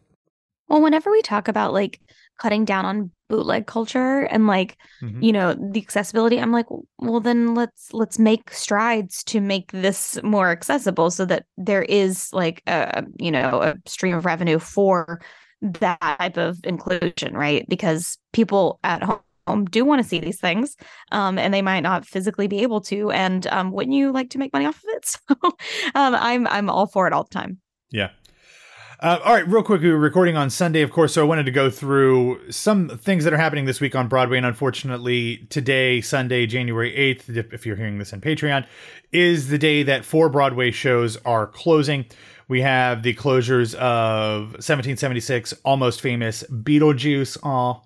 Well, 0.69 0.83
whenever 0.83 1.11
we 1.11 1.23
talk 1.23 1.49
about 1.49 1.73
like 1.73 2.01
cutting 2.39 2.65
down 2.65 2.85
on 2.85 3.11
bootleg 3.29 3.67
culture 3.67 4.23
and 4.23 4.47
like 4.47 4.77
mm-hmm. 5.03 5.21
you 5.21 5.33
know 5.33 5.55
the 5.55 5.81
accessibility 5.81 6.39
i'm 6.39 6.53
like 6.53 6.67
well 6.99 7.19
then 7.19 7.55
let's 7.55 7.93
let's 7.93 8.19
make 8.19 8.53
strides 8.53 9.25
to 9.25 9.41
make 9.41 9.73
this 9.73 10.23
more 10.23 10.51
accessible 10.51 11.11
so 11.11 11.25
that 11.25 11.45
there 11.57 11.83
is 11.83 12.33
like 12.33 12.63
a 12.67 13.05
you 13.19 13.31
know 13.31 13.63
a 13.63 13.75
stream 13.87 14.15
of 14.15 14.25
revenue 14.25 14.59
for 14.59 15.21
that 15.61 15.99
type 16.01 16.37
of 16.37 16.59
inclusion 16.63 17.35
right 17.35 17.67
because 17.69 18.19
people 18.33 18.79
at 18.85 19.03
home 19.03 19.19
home 19.47 19.65
do 19.67 19.85
want 19.85 20.03
to 20.03 20.09
see 20.09 20.19
these 20.19 20.41
things 20.41 20.77
um, 21.13 21.39
and 21.39 21.53
they 21.53 21.63
might 21.63 21.81
not 21.81 22.05
physically 22.05 22.49
be 22.49 22.61
able 22.61 22.81
to 22.81 23.11
and 23.11 23.47
um, 23.49 23.73
wouldn't 23.73 23.95
you 23.95 24.13
like 24.13 24.31
to 24.31 24.39
make 24.39 24.53
money 24.53 24.67
off 24.67 24.77
of 24.77 24.85
it 24.89 25.05
so 25.07 25.35
um, 25.95 26.15
i'm 26.15 26.47
i'm 26.49 26.71
all 26.71 26.87
for 26.87 27.07
it 27.07 27.13
all 27.13 27.25
the 27.25 27.31
time 27.31 27.59
yeah 27.91 28.11
uh, 29.01 29.19
all 29.23 29.35
right, 29.35 29.47
real 29.47 29.63
quick, 29.63 29.83
we 29.83 29.91
were 29.91 29.99
recording 29.99 30.39
on 30.39 30.49
Sunday, 30.49 30.81
of 30.81 30.91
course, 30.91 31.13
so 31.13 31.21
I 31.21 31.27
wanted 31.27 31.45
to 31.45 31.53
go 31.53 31.69
through 31.69 32.51
some 32.51 32.89
things 32.89 33.25
that 33.25 33.35
are 33.35 33.39
happening 33.39 33.67
this 33.67 33.79
week 33.79 33.95
on 33.95 34.09
Broadway. 34.09 34.39
And 34.39 34.47
unfortunately, 34.47 35.47
today, 35.51 36.01
Sunday, 36.01 36.47
January 36.47 36.93
8th, 36.93 37.53
if 37.53 37.67
you're 37.67 37.77
hearing 37.77 37.99
this 37.99 38.15
on 38.15 38.23
Patreon, 38.23 38.67
is 39.13 39.49
the 39.49 39.59
day 39.59 39.83
that 39.83 40.07
four 40.07 40.31
Broadway 40.31 40.71
shows 40.71 41.19
are 41.27 41.47
closing. 41.47 42.07
We 42.49 42.63
have 42.63 43.03
the 43.03 43.13
closures 43.15 43.75
of 43.75 44.45
1776, 44.53 45.53
Almost 45.63 46.01
Famous, 46.01 46.43
Beetlejuice, 46.45 47.37
oh, 47.43 47.83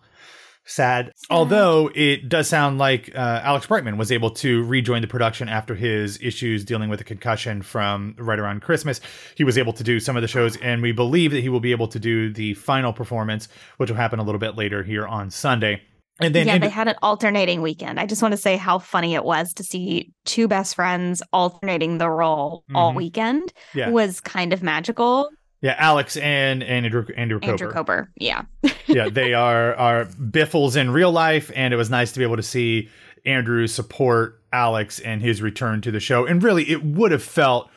sad. 0.70 1.06
sad. 1.16 1.26
Although 1.30 1.90
it 1.94 2.28
does 2.28 2.48
sound 2.48 2.78
like 2.78 3.10
uh, 3.14 3.40
Alex 3.42 3.66
Brightman 3.66 3.96
was 3.96 4.12
able 4.12 4.30
to 4.30 4.64
rejoin 4.64 5.02
the 5.02 5.08
production 5.08 5.48
after 5.48 5.74
his 5.74 6.18
issues 6.22 6.64
dealing 6.64 6.88
with 6.88 7.00
a 7.00 7.04
concussion 7.04 7.62
from 7.62 8.14
right 8.18 8.38
around 8.38 8.62
Christmas. 8.62 9.00
He 9.34 9.44
was 9.44 9.58
able 9.58 9.72
to 9.74 9.84
do 9.84 10.00
some 10.00 10.16
of 10.16 10.22
the 10.22 10.28
shows, 10.28 10.56
and 10.58 10.82
we 10.82 10.92
believe 10.92 11.32
that 11.32 11.40
he 11.40 11.48
will 11.48 11.60
be 11.60 11.72
able 11.72 11.88
to 11.88 11.98
do 11.98 12.32
the 12.32 12.54
final 12.54 12.92
performance, 12.92 13.48
which 13.76 13.90
will 13.90 13.96
happen 13.96 14.18
a 14.18 14.22
little 14.22 14.38
bit 14.38 14.56
later 14.56 14.82
here 14.82 15.06
on 15.06 15.30
Sunday. 15.30 15.82
And 16.20 16.34
then 16.34 16.46
yeah, 16.46 16.58
they 16.58 16.68
had 16.68 16.86
an 16.86 16.96
alternating 17.02 17.62
weekend. 17.62 17.98
I 17.98 18.04
just 18.04 18.20
want 18.20 18.32
to 18.32 18.38
say 18.38 18.58
how 18.58 18.78
funny 18.78 19.14
it 19.14 19.24
was 19.24 19.54
to 19.54 19.64
see 19.64 20.12
two 20.26 20.48
best 20.48 20.74
friends 20.74 21.22
alternating 21.32 21.96
the 21.96 22.10
role 22.10 22.62
mm-hmm. 22.64 22.76
all 22.76 22.92
weekend. 22.92 23.52
Yeah. 23.74 23.88
was 23.88 24.20
kind 24.20 24.52
of 24.52 24.62
magical. 24.62 25.30
Yeah, 25.62 25.74
Alex 25.78 26.16
and, 26.16 26.62
and 26.62 26.86
Andrew 26.86 27.06
Andrew 27.16 27.38
Kober. 27.38 27.52
Andrew 27.52 27.72
Kober. 27.72 28.10
Yeah. 28.16 28.44
yeah, 28.86 29.08
they 29.10 29.34
are 29.34 29.74
are 29.74 30.04
Biffles 30.06 30.76
in 30.76 30.90
real 30.90 31.12
life, 31.12 31.50
and 31.54 31.74
it 31.74 31.76
was 31.76 31.90
nice 31.90 32.12
to 32.12 32.18
be 32.18 32.24
able 32.24 32.36
to 32.36 32.42
see 32.42 32.88
Andrew 33.26 33.66
support 33.66 34.40
Alex 34.52 35.00
and 35.00 35.20
his 35.20 35.42
return 35.42 35.80
to 35.82 35.90
the 35.90 36.00
show. 36.00 36.26
And 36.26 36.42
really, 36.42 36.70
it 36.70 36.82
would 36.82 37.12
have 37.12 37.22
felt 37.22 37.70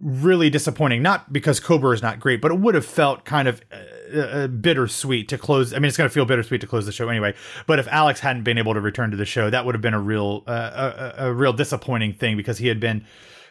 really 0.00 0.50
disappointing, 0.50 1.02
not 1.02 1.32
because 1.32 1.60
Kober 1.60 1.92
is 1.92 2.02
not 2.02 2.20
great, 2.20 2.40
but 2.40 2.50
it 2.50 2.58
would 2.58 2.74
have 2.74 2.86
felt 2.86 3.24
kind 3.24 3.48
of 3.48 3.60
uh, 3.72 4.18
uh, 4.18 4.46
bittersweet 4.48 5.28
to 5.28 5.38
close. 5.38 5.72
I 5.72 5.76
mean, 5.78 5.86
it's 5.86 5.96
going 5.96 6.08
to 6.08 6.14
feel 6.14 6.24
bittersweet 6.24 6.60
to 6.62 6.66
close 6.66 6.86
the 6.86 6.92
show 6.92 7.08
anyway. 7.08 7.34
But 7.66 7.78
if 7.78 7.86
Alex 7.88 8.20
hadn't 8.20 8.42
been 8.42 8.58
able 8.58 8.74
to 8.74 8.80
return 8.80 9.10
to 9.10 9.16
the 9.16 9.24
show, 9.24 9.50
that 9.50 9.64
would 9.64 9.74
have 9.74 9.82
been 9.82 9.94
a 9.94 10.00
real 10.00 10.42
uh, 10.46 11.12
a, 11.16 11.26
a 11.26 11.32
real 11.32 11.52
disappointing 11.52 12.14
thing 12.14 12.36
because 12.36 12.58
he 12.58 12.68
had 12.68 12.80
been 12.80 13.04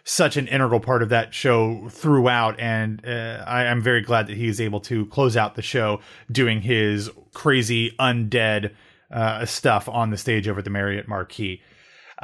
such 0.09 0.37
an 0.37 0.47
integral 0.47 0.79
part 0.79 1.03
of 1.03 1.09
that 1.09 1.35
show 1.35 1.87
throughout, 1.89 2.59
and 2.59 3.05
uh, 3.05 3.43
I 3.45 3.65
am 3.65 3.79
very 3.79 4.01
glad 4.01 4.25
that 4.25 4.37
he's 4.37 4.59
able 4.59 4.79
to 4.81 5.05
close 5.05 5.37
out 5.37 5.53
the 5.53 5.61
show 5.61 5.99
doing 6.31 6.61
his 6.61 7.11
crazy 7.35 7.91
undead 7.99 8.73
uh, 9.11 9.45
stuff 9.45 9.87
on 9.87 10.09
the 10.09 10.17
stage 10.17 10.47
over 10.47 10.59
at 10.59 10.65
the 10.65 10.71
Marriott 10.71 11.07
Marquis. 11.07 11.61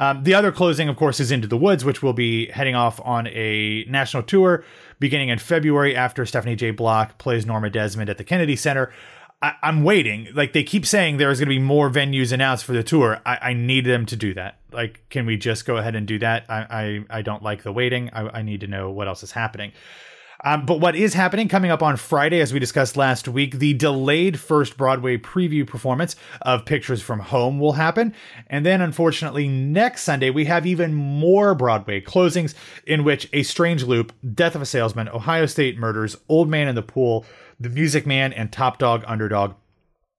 Um, 0.00 0.24
the 0.24 0.34
other 0.34 0.50
closing, 0.50 0.88
of 0.88 0.96
course, 0.96 1.20
is 1.20 1.30
Into 1.30 1.46
the 1.46 1.56
Woods, 1.56 1.84
which 1.84 2.02
will 2.02 2.12
be 2.12 2.46
heading 2.46 2.74
off 2.74 3.00
on 3.04 3.28
a 3.28 3.84
national 3.88 4.24
tour 4.24 4.64
beginning 4.98 5.28
in 5.28 5.38
February 5.38 5.94
after 5.94 6.26
Stephanie 6.26 6.56
J. 6.56 6.72
Block 6.72 7.18
plays 7.18 7.46
Norma 7.46 7.70
Desmond 7.70 8.10
at 8.10 8.18
the 8.18 8.24
Kennedy 8.24 8.56
Center. 8.56 8.92
I, 9.42 9.54
am 9.62 9.84
waiting. 9.84 10.28
Like 10.34 10.52
they 10.52 10.64
keep 10.64 10.86
saying 10.86 11.18
there's 11.18 11.38
going 11.38 11.48
to 11.48 11.54
be 11.54 11.58
more 11.58 11.90
venues 11.90 12.32
announced 12.32 12.64
for 12.64 12.72
the 12.72 12.82
tour. 12.82 13.20
I, 13.26 13.38
I, 13.50 13.52
need 13.52 13.84
them 13.84 14.06
to 14.06 14.16
do 14.16 14.32
that. 14.34 14.58
Like, 14.72 15.04
can 15.10 15.26
we 15.26 15.36
just 15.36 15.66
go 15.66 15.76
ahead 15.76 15.94
and 15.94 16.06
do 16.06 16.18
that? 16.20 16.46
I 16.48 17.04
I, 17.10 17.18
I 17.18 17.22
don't 17.22 17.42
like 17.42 17.62
the 17.62 17.72
waiting. 17.72 18.10
I, 18.12 18.38
I 18.38 18.42
need 18.42 18.60
to 18.60 18.66
know 18.66 18.90
what 18.90 19.08
else 19.08 19.22
is 19.22 19.32
happening. 19.32 19.72
Um, 20.44 20.66
but 20.66 20.80
what 20.80 20.94
is 20.94 21.14
happening 21.14 21.48
coming 21.48 21.70
up 21.70 21.82
on 21.82 21.96
Friday, 21.96 22.40
as 22.40 22.52
we 22.52 22.58
discussed 22.58 22.96
last 22.96 23.26
week, 23.26 23.58
the 23.58 23.74
delayed 23.74 24.38
first 24.38 24.76
Broadway 24.76 25.16
preview 25.16 25.66
performance 25.66 26.14
of 26.42 26.64
Pictures 26.64 27.02
from 27.02 27.20
Home 27.20 27.58
will 27.58 27.72
happen. 27.72 28.14
And 28.48 28.64
then, 28.64 28.80
unfortunately, 28.80 29.48
next 29.48 30.02
Sunday, 30.02 30.30
we 30.30 30.44
have 30.44 30.66
even 30.66 30.94
more 30.94 31.54
Broadway 31.54 32.00
closings 32.00 32.54
in 32.86 33.02
which 33.02 33.28
A 33.32 33.42
Strange 33.42 33.82
Loop, 33.82 34.12
Death 34.34 34.54
of 34.54 34.62
a 34.62 34.66
Salesman, 34.66 35.08
Ohio 35.08 35.46
State 35.46 35.78
Murders, 35.78 36.16
Old 36.28 36.48
Man 36.48 36.68
in 36.68 36.74
the 36.74 36.82
Pool, 36.82 37.24
The 37.58 37.68
Music 37.68 38.06
Man, 38.06 38.32
and 38.32 38.52
Top 38.52 38.78
Dog 38.78 39.04
Underdog 39.06 39.54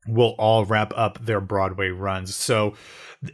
will 0.08 0.36
all 0.38 0.66
wrap 0.66 0.94
up 0.96 1.24
their 1.26 1.42
Broadway 1.42 1.90
runs. 1.90 2.34
So 2.34 2.76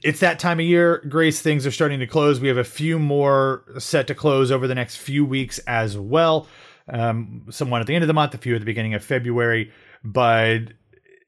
it's 0.03 0.19
that 0.21 0.39
time 0.39 0.59
of 0.59 0.65
year, 0.65 1.03
Grace. 1.07 1.41
Things 1.41 1.67
are 1.67 1.71
starting 1.71 1.99
to 1.99 2.07
close. 2.07 2.39
We 2.39 2.47
have 2.47 2.57
a 2.57 2.63
few 2.63 2.97
more 2.97 3.63
set 3.77 4.07
to 4.07 4.15
close 4.15 4.51
over 4.51 4.67
the 4.67 4.75
next 4.75 4.97
few 4.97 5.23
weeks 5.23 5.59
as 5.59 5.97
well. 5.97 6.47
Um, 6.87 7.45
someone 7.49 7.79
at 7.79 7.87
the 7.87 7.95
end 7.95 8.03
of 8.03 8.07
the 8.07 8.13
month, 8.13 8.33
a 8.33 8.37
few 8.37 8.55
at 8.55 8.59
the 8.59 8.65
beginning 8.65 8.93
of 8.93 9.03
February. 9.03 9.71
But, 10.03 10.73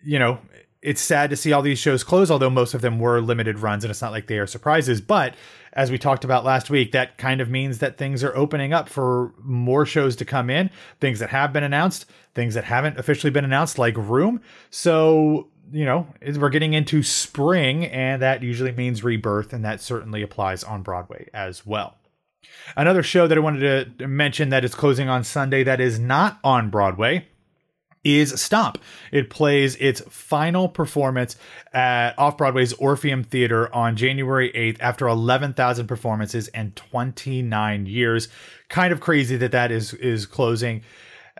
you 0.03 0.19
know, 0.19 0.39
it's 0.85 1.01
sad 1.01 1.31
to 1.31 1.35
see 1.35 1.51
all 1.51 1.63
these 1.63 1.79
shows 1.79 2.03
close, 2.03 2.29
although 2.29 2.49
most 2.49 2.75
of 2.75 2.81
them 2.81 2.99
were 2.99 3.19
limited 3.19 3.57
runs, 3.57 3.83
and 3.83 3.89
it's 3.89 4.03
not 4.03 4.11
like 4.11 4.27
they 4.27 4.37
are 4.37 4.45
surprises. 4.45 5.01
But 5.01 5.33
as 5.73 5.89
we 5.89 5.97
talked 5.97 6.23
about 6.23 6.45
last 6.45 6.69
week, 6.69 6.91
that 6.91 7.17
kind 7.17 7.41
of 7.41 7.49
means 7.49 7.79
that 7.79 7.97
things 7.97 8.23
are 8.23 8.35
opening 8.35 8.71
up 8.71 8.87
for 8.87 9.33
more 9.41 9.87
shows 9.87 10.15
to 10.17 10.25
come 10.25 10.49
in, 10.49 10.69
things 11.01 11.17
that 11.19 11.31
have 11.31 11.51
been 11.51 11.63
announced, 11.63 12.05
things 12.35 12.53
that 12.53 12.65
haven't 12.65 12.99
officially 12.99 13.31
been 13.31 13.43
announced, 13.43 13.79
like 13.79 13.97
Room. 13.97 14.41
So, 14.69 15.49
you 15.71 15.85
know, 15.85 16.07
we're 16.21 16.49
getting 16.49 16.73
into 16.73 17.01
spring, 17.01 17.85
and 17.87 18.21
that 18.21 18.43
usually 18.43 18.71
means 18.71 19.03
rebirth, 19.03 19.53
and 19.53 19.65
that 19.65 19.81
certainly 19.81 20.21
applies 20.21 20.63
on 20.63 20.83
Broadway 20.83 21.29
as 21.33 21.65
well. 21.65 21.97
Another 22.77 23.01
show 23.01 23.27
that 23.27 23.37
I 23.37 23.41
wanted 23.41 23.97
to 23.97 24.07
mention 24.07 24.49
that 24.49 24.63
is 24.63 24.75
closing 24.75 25.09
on 25.09 25.23
Sunday 25.23 25.63
that 25.63 25.81
is 25.81 25.97
not 25.97 26.37
on 26.43 26.69
Broadway 26.69 27.27
is 28.05 28.39
Stomp. 28.39 28.77
It 29.11 29.29
plays 29.29 29.75
its 29.77 29.99
final 30.07 30.69
performance 30.69 31.35
at 31.73 32.17
Off 32.17 32.37
Broadway's 32.37 32.71
Orpheum 32.73 33.23
Theater 33.23 33.73
on 33.73 33.97
January 33.97 34.51
8th 34.53 34.77
after 34.79 35.07
11,000 35.07 35.87
performances 35.87 36.47
and 36.49 36.75
29 36.75 37.87
years. 37.87 38.29
Kind 38.69 38.93
of 38.93 39.01
crazy 39.01 39.35
that 39.37 39.51
that 39.51 39.71
is 39.71 39.93
is 39.95 40.25
closing. 40.25 40.83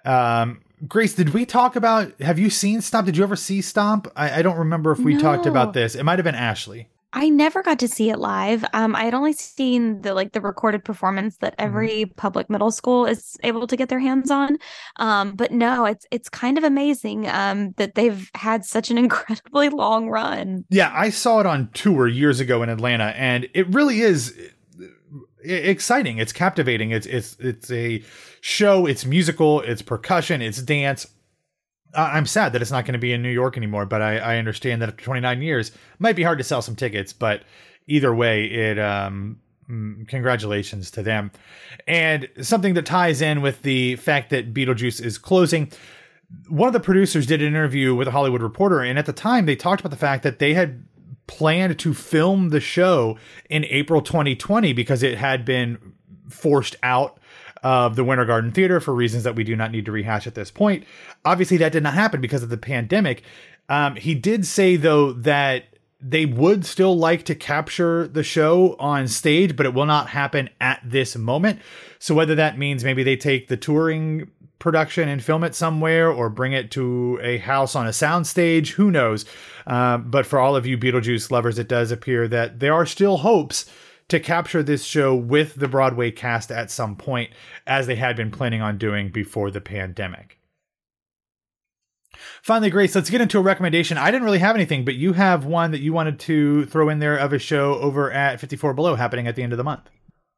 Um, 0.04 0.62
Grace, 0.88 1.14
did 1.14 1.30
we 1.30 1.46
talk 1.46 1.76
about? 1.76 2.20
Have 2.22 2.38
you 2.38 2.50
seen 2.50 2.82
Stomp? 2.82 3.06
Did 3.06 3.16
you 3.16 3.24
ever 3.24 3.36
see 3.36 3.62
Stomp? 3.62 4.08
I, 4.16 4.40
I 4.40 4.42
don't 4.42 4.58
remember 4.58 4.92
if 4.92 5.00
we 5.00 5.14
no. 5.14 5.22
talked 5.22 5.46
about 5.46 5.74
this. 5.74 5.96
It 5.96 6.04
might 6.04 6.20
have 6.20 6.26
been 6.26 6.36
Ashley. 6.36 6.90
I 7.16 7.30
never 7.30 7.64
got 7.64 7.80
to 7.80 7.88
see 7.88 8.10
it 8.10 8.20
live. 8.20 8.66
Um, 8.74 8.94
I 8.94 9.06
had 9.06 9.14
only 9.14 9.32
seen 9.32 10.02
the 10.02 10.14
like 10.14 10.34
the 10.34 10.42
recorded 10.42 10.84
performance 10.84 11.38
that 11.38 11.54
mm-hmm. 11.54 11.66
every 11.66 11.90
mm-hmm. 11.90 12.14
public 12.16 12.50
middle 12.50 12.72
school 12.72 13.06
is 13.06 13.38
able 13.42 13.66
to 13.68 13.78
get 13.78 13.88
their 13.88 14.00
hands 14.00 14.30
on. 14.30 14.58
Um, 14.98 15.32
but 15.36 15.52
no, 15.52 15.86
it's 15.86 16.06
it's 16.12 16.28
kind 16.28 16.58
of 16.58 16.66
amazing 16.66 17.28
um, 17.30 17.72
that 17.78 17.96
they've 17.96 18.30
had 18.36 18.66
such 18.66 18.92
an 18.92 18.98
incredibly 19.06 19.70
long 19.70 20.10
run. 20.10 20.66
Yeah, 20.70 20.92
I 20.94 21.10
saw 21.10 21.40
it 21.40 21.46
on 21.46 21.70
tour 21.74 22.06
years 22.06 22.42
ago 22.42 22.62
in 22.62 22.70
Atlanta, 22.70 23.14
and 23.16 23.48
it 23.54 23.74
really 23.74 24.02
is 24.02 24.38
exciting. 25.42 26.18
It's 26.18 26.34
captivating. 26.34 26.92
It's 26.92 27.08
it's 27.08 27.38
it's 27.40 27.72
a 27.72 28.04
show. 28.42 28.86
It's 28.86 29.06
musical. 29.06 29.62
It's 29.62 29.82
percussion. 29.82 30.42
It's 30.42 30.62
dance. 30.62 31.08
I'm 31.96 32.26
sad 32.26 32.54
that 32.54 32.62
it's 32.62 32.72
not 32.72 32.86
going 32.86 32.94
to 32.94 33.00
be 33.00 33.14
in 33.14 33.22
New 33.22 33.30
York 33.30 33.58
anymore, 33.58 33.86
but 33.86 34.02
I, 34.02 34.18
I 34.18 34.38
understand 34.38 34.82
that 34.82 34.90
after 34.90 35.04
29 35.04 35.42
years, 35.42 35.70
it 35.70 35.76
might 36.00 36.16
be 36.16 36.24
hard 36.24 36.38
to 36.38 36.44
sell 36.44 36.62
some 36.62 36.76
tickets. 36.76 37.14
But 37.14 37.44
either 37.88 38.14
way, 38.14 38.46
it 38.46 38.80
um, 38.80 39.40
mm, 39.70 40.08
congratulations 40.08 40.92
to 40.92 41.04
them. 41.04 41.32
And 41.88 42.30
something 42.42 42.74
that 42.74 42.86
ties 42.86 43.22
in 43.22 43.42
with 43.42 43.62
the 43.62 43.96
fact 43.98 44.30
that 44.32 44.54
Beetlejuice 44.54 45.04
is 45.04 45.18
closing. 45.18 45.72
One 46.50 46.68
of 46.68 46.74
the 46.74 46.80
producers 46.80 47.26
did 47.26 47.42
an 47.42 47.48
interview 47.48 47.96
with 47.96 48.08
a 48.08 48.12
Hollywood 48.12 48.42
Reporter, 48.42 48.82
and 48.82 48.98
at 48.98 49.06
the 49.06 49.14
time 49.14 49.46
they 49.46 49.56
talked 49.56 49.82
about 49.82 49.92
the 49.92 49.98
fact 49.98 50.24
that 50.24 50.40
they 50.40 50.54
had 50.54 50.84
planned 51.28 51.80
to 51.80 51.94
film 51.94 52.50
the 52.50 52.60
show 52.60 53.18
in 53.50 53.66
April 53.66 54.02
2020 54.02 54.74
because 54.74 55.02
it 55.02 55.18
had 55.18 55.46
been 55.46 55.94
forced 56.30 56.76
out 56.84 57.20
of 57.66 57.96
the 57.96 58.04
Winter 58.04 58.26
Garden 58.26 58.52
Theater 58.52 58.80
for 58.80 58.94
reasons 58.94 59.24
that 59.24 59.36
we 59.36 59.44
do 59.44 59.56
not 59.56 59.72
need 59.72 59.86
to 59.86 59.92
rehash 59.92 60.28
at 60.28 60.36
this 60.36 60.52
point. 60.52 60.86
Obviously, 61.26 61.58
that 61.58 61.72
did 61.72 61.82
not 61.82 61.96
happen 61.96 62.22
because 62.22 62.44
of 62.44 62.50
the 62.50 62.58
pandemic. 62.58 63.24
Um, 63.68 63.96
he 63.96 64.14
did 64.14 64.46
say, 64.46 64.76
though, 64.76 65.14
that 65.14 65.64
they 66.00 66.28
would 66.28 66.64
still 66.64 66.96
like 66.96 67.24
to 67.24 67.34
capture 67.34 68.08
the 68.08 68.22
show 68.22 68.76
on 68.78 69.08
stage, 69.08 69.56
but 69.56 69.66
it 69.66 69.74
will 69.74 69.88
not 69.88 70.10
happen 70.10 70.52
at 70.62 70.80
this 70.86 71.16
moment. 71.16 71.60
So, 71.98 72.14
whether 72.14 72.36
that 72.36 72.60
means 72.60 72.84
maybe 72.84 73.02
they 73.02 73.18
take 73.18 73.48
the 73.48 73.58
touring 73.58 74.30
production 74.60 75.10
and 75.10 75.24
film 75.24 75.44
it 75.44 75.56
somewhere 75.56 76.12
or 76.12 76.30
bring 76.30 76.54
it 76.54 76.70
to 76.72 77.20
a 77.24 77.40
house 77.40 77.76
on 77.76 77.88
a 77.88 77.92
soundstage, 77.92 78.70
who 78.74 78.92
knows? 78.92 79.26
Uh, 79.66 79.98
but 79.98 80.28
for 80.28 80.38
all 80.38 80.56
of 80.56 80.68
you 80.68 80.78
Beetlejuice 80.78 81.32
lovers, 81.32 81.58
it 81.58 81.68
does 81.68 81.90
appear 81.90 82.28
that 82.28 82.60
there 82.60 82.76
are 82.76 82.86
still 82.86 83.18
hopes 83.18 83.66
to 84.10 84.20
capture 84.20 84.62
this 84.62 84.84
show 84.84 85.16
with 85.16 85.56
the 85.56 85.68
Broadway 85.68 86.12
cast 86.12 86.52
at 86.52 86.70
some 86.72 86.96
point, 86.96 87.32
as 87.66 87.88
they 87.88 87.96
had 87.96 88.16
been 88.16 88.32
planning 88.32 88.62
on 88.62 88.78
doing 88.78 89.10
before 89.10 89.52
the 89.52 89.62
pandemic. 89.62 90.40
Finally, 92.42 92.70
Grace, 92.70 92.96
let's 92.96 93.10
get 93.10 93.22
into 93.22 93.40
a 93.40 93.42
recommendation. 93.42 93.98
I 93.98 94.12
didn't 94.12 94.26
really 94.26 94.40
have 94.40 94.56
anything, 94.56 94.86
but 94.86 94.96
you 94.96 95.14
have 95.14 95.46
one 95.46 95.72
that 95.72 95.82
you 95.82 95.94
wanted 95.94 96.20
to 96.22 96.66
throw 96.66 96.90
in 96.90 97.00
there 97.00 97.18
of 97.18 97.34
a 97.34 97.40
show 97.40 97.76
over 97.76 98.12
at 98.12 98.40
54 98.40 98.74
Below 98.74 98.96
happening 98.96 99.28
at 99.28 99.36
the 99.36 99.44
end 99.44 99.54
of 99.54 99.58
the 99.58 99.64
month. 99.64 99.90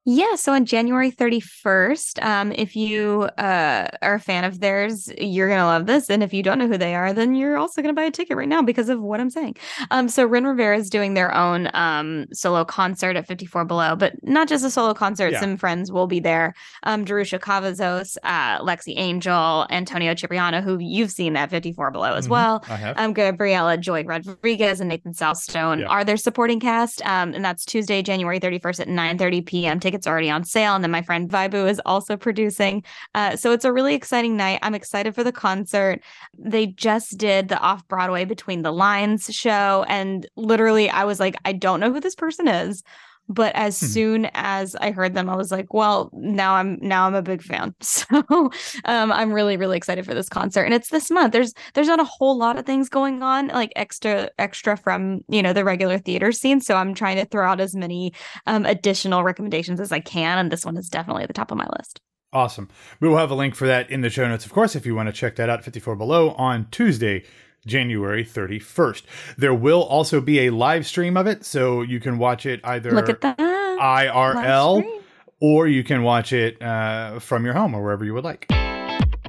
Yeah, 0.09 0.35
so 0.35 0.53
on 0.53 0.63
January 0.63 1.11
31st, 1.11 2.23
um, 2.23 2.53
if 2.53 2.77
you 2.77 3.23
uh, 3.37 3.89
are 4.01 4.13
a 4.13 4.19
fan 4.21 4.45
of 4.45 4.61
theirs, 4.61 5.11
you're 5.17 5.49
going 5.49 5.59
to 5.59 5.65
love 5.65 5.85
this. 5.85 6.09
And 6.09 6.23
if 6.23 6.33
you 6.33 6.41
don't 6.41 6.57
know 6.59 6.67
who 6.69 6.77
they 6.77 6.95
are, 6.95 7.11
then 7.11 7.35
you're 7.35 7.57
also 7.57 7.81
going 7.81 7.93
to 7.93 7.99
buy 7.99 8.05
a 8.05 8.11
ticket 8.11 8.37
right 8.37 8.47
now 8.47 8.61
because 8.61 8.87
of 8.87 9.01
what 9.01 9.19
I'm 9.19 9.29
saying. 9.29 9.57
Um, 9.91 10.07
so 10.07 10.25
Ren 10.25 10.45
Rivera 10.45 10.77
is 10.77 10.89
doing 10.89 11.13
their 11.13 11.35
own 11.35 11.69
um, 11.73 12.27
solo 12.31 12.63
concert 12.63 13.17
at 13.17 13.27
54 13.27 13.65
Below, 13.65 13.97
but 13.97 14.13
not 14.23 14.47
just 14.47 14.63
a 14.63 14.69
solo 14.69 14.93
concert. 14.93 15.33
Yeah. 15.33 15.41
Some 15.41 15.57
friends 15.57 15.91
will 15.91 16.07
be 16.07 16.21
there. 16.21 16.53
Um, 16.83 17.03
Jerusha 17.03 17.37
Cavazos, 17.37 18.15
uh, 18.23 18.59
Lexi 18.59 18.93
Angel, 18.95 19.67
Antonio 19.69 20.13
Cipriano, 20.13 20.61
who 20.61 20.77
you've 20.79 21.11
seen 21.11 21.35
at 21.35 21.49
54 21.49 21.91
Below 21.91 22.13
as 22.13 22.23
mm-hmm. 22.23 22.31
well. 22.31 22.63
I 22.69 22.77
have. 22.77 22.97
Um, 22.97 23.11
Gabriela 23.11 23.77
Joy 23.77 24.05
Rodriguez 24.05 24.79
and 24.79 24.87
Nathan 24.87 25.13
Salstone 25.13 25.79
yeah. 25.79 25.87
are 25.87 26.05
their 26.05 26.15
supporting 26.15 26.61
cast. 26.61 27.05
Um, 27.05 27.33
and 27.33 27.43
that's 27.43 27.65
Tuesday, 27.65 28.01
January 28.01 28.39
31st 28.39 28.79
at 28.79 28.87
9 28.87 29.17
30 29.17 29.41
p.m. 29.41 29.81
Tickets 29.81 29.96
tickets 29.97 30.07
already 30.07 30.29
on 30.29 30.43
sale. 30.43 30.75
And 30.75 30.83
then 30.83 30.91
my 30.91 31.01
friend 31.01 31.29
Vibu 31.29 31.69
is 31.69 31.81
also 31.85 32.15
producing. 32.15 32.83
Uh, 33.15 33.35
so 33.35 33.51
it's 33.51 33.65
a 33.65 33.73
really 33.73 33.95
exciting 33.95 34.37
night. 34.37 34.59
I'm 34.61 34.75
excited 34.75 35.15
for 35.15 35.23
the 35.23 35.31
concert. 35.31 36.01
They 36.37 36.67
just 36.67 37.17
did 37.17 37.49
the 37.49 37.59
off 37.59 37.87
Broadway 37.87 38.25
Between 38.25 38.61
the 38.61 38.71
Lines 38.71 39.33
show. 39.33 39.85
And 39.87 40.27
literally, 40.35 40.89
I 40.89 41.05
was 41.05 41.19
like, 41.19 41.35
I 41.45 41.53
don't 41.53 41.79
know 41.79 41.91
who 41.91 41.99
this 41.99 42.15
person 42.15 42.47
is. 42.47 42.83
But 43.29 43.53
as 43.55 43.79
hmm. 43.79 43.85
soon 43.85 44.29
as 44.33 44.75
I 44.75 44.91
heard 44.91 45.13
them, 45.13 45.29
I 45.29 45.35
was 45.35 45.51
like, 45.51 45.73
well, 45.73 46.09
now 46.13 46.53
I'm 46.53 46.77
now 46.81 47.07
I'm 47.07 47.15
a 47.15 47.21
big 47.21 47.41
fan. 47.41 47.75
So 47.87 48.51
um, 48.85 49.11
I'm 49.11 49.33
really, 49.33 49.57
really 49.57 49.75
excited 49.75 50.05
for 50.05 50.13
this 50.13 50.29
concert. 50.29 50.63
And 50.63 50.73
it's 50.73 50.89
this 50.89 51.09
month. 51.09 51.33
There's 51.33 51.53
there's 51.73 51.87
not 51.87 51.99
a 51.99 52.05
whole 52.05 52.37
lot 52.37 52.57
of 52.57 52.65
things 52.65 52.89
going 52.89 53.23
on, 53.23 53.47
like 53.47 53.71
extra 53.75 54.29
extra 54.37 54.77
from, 54.77 55.21
you 55.29 55.41
know, 55.41 55.51
the 55.51 55.65
regular 55.65 55.97
theater 55.97 56.31
scene. 56.31 56.61
So 56.61 56.75
I'm 56.75 56.93
trying 56.93 57.17
to 57.17 57.25
throw 57.25 57.49
out 57.49 57.59
as 57.59 57.75
many 57.75 58.13
um, 58.45 58.65
additional 58.65 59.23
recommendations 59.23 59.79
as 59.79 59.91
I 59.91 59.99
can. 59.99 60.37
And 60.37 60.51
this 60.51 60.65
one 60.65 60.77
is 60.77 60.89
definitely 60.89 61.23
at 61.23 61.29
the 61.29 61.33
top 61.33 61.51
of 61.51 61.57
my 61.57 61.67
list. 61.77 61.99
Awesome. 62.33 62.69
We 62.99 63.07
will 63.07 63.17
have 63.17 63.31
a 63.31 63.35
link 63.35 63.55
for 63.55 63.67
that 63.67 63.89
in 63.89 64.01
the 64.01 64.09
show 64.09 64.27
notes, 64.27 64.45
of 64.45 64.51
course, 64.51 64.75
if 64.75 64.85
you 64.85 64.93
want 64.95 65.07
to 65.07 65.13
check 65.13 65.37
that 65.37 65.49
out, 65.49 65.63
54 65.63 65.95
Below 65.95 66.31
on 66.31 66.67
Tuesday, 66.71 67.23
January 67.67 68.23
31st. 68.23 69.03
There 69.37 69.53
will 69.53 69.83
also 69.83 70.19
be 70.21 70.47
a 70.47 70.49
live 70.49 70.85
stream 70.87 71.17
of 71.17 71.27
it, 71.27 71.45
so 71.45 71.81
you 71.81 71.99
can 71.99 72.17
watch 72.17 72.45
it 72.45 72.61
either 72.63 72.91
Look 72.91 73.09
at 73.09 73.21
that. 73.21 73.37
IRL 73.37 75.01
or 75.39 75.67
you 75.67 75.83
can 75.83 76.01
watch 76.03 76.33
it 76.33 76.61
uh, 76.61 77.19
from 77.19 77.45
your 77.45 77.53
home 77.53 77.75
or 77.75 77.83
wherever 77.83 78.03
you 78.03 78.13
would 78.13 78.23
like. 78.23 78.47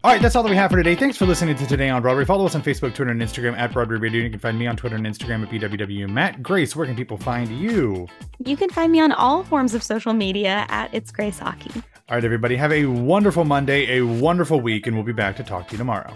All 0.05 0.13
right, 0.13 0.23
that's 0.23 0.37
all 0.37 0.45
that 0.45 0.49
we 0.49 0.55
have 0.55 0.71
for 0.71 0.77
today. 0.77 0.95
Thanks 0.95 1.17
for 1.17 1.27
listening 1.27 1.57
to 1.57 1.67
Today 1.67 1.89
on 1.89 2.01
Broadway. 2.03 2.25
Follow 2.25 2.47
us 2.47 2.55
on 2.55 2.63
Facebook, 2.63 2.95
Twitter, 2.95 3.11
and 3.11 3.21
Instagram 3.21 3.59
at 3.59 3.73
Broadway 3.73 3.97
Radio. 3.97 4.23
You 4.23 4.31
can 4.31 4.39
find 4.39 4.57
me 4.57 4.69
on 4.69 4.77
Twitter 4.77 4.95
and 4.95 5.05
Instagram 5.05 5.43
at 5.43 5.51
BWW 5.51 6.09
Matt. 6.09 6.41
Grace, 6.41 6.77
where 6.77 6.87
can 6.87 6.95
people 6.95 7.19
find 7.19 7.51
you? 7.51 8.07
You 8.45 8.57
can 8.57 8.71
find 8.71 8.93
me 8.93 9.01
on 9.01 9.11
all 9.11 9.43
forms 9.43 9.75
of 9.75 9.83
social 9.83 10.13
media 10.13 10.67
at 10.69 10.95
It's 10.95 11.11
Grace 11.11 11.43
Aki. 11.43 11.73
All 11.75 12.15
right, 12.17 12.25
everybody, 12.25 12.55
have 12.55 12.71
a 12.73 12.87
wonderful 12.87 13.45
Monday, 13.45 13.99
a 13.99 14.03
wonderful 14.03 14.61
week, 14.61 14.87
and 14.87 14.97
we'll 14.97 15.05
be 15.05 15.13
back 15.13 15.37
to 15.37 15.43
talk 15.43 15.67
to 15.67 15.73
you 15.73 15.79
tomorrow. 15.79 16.15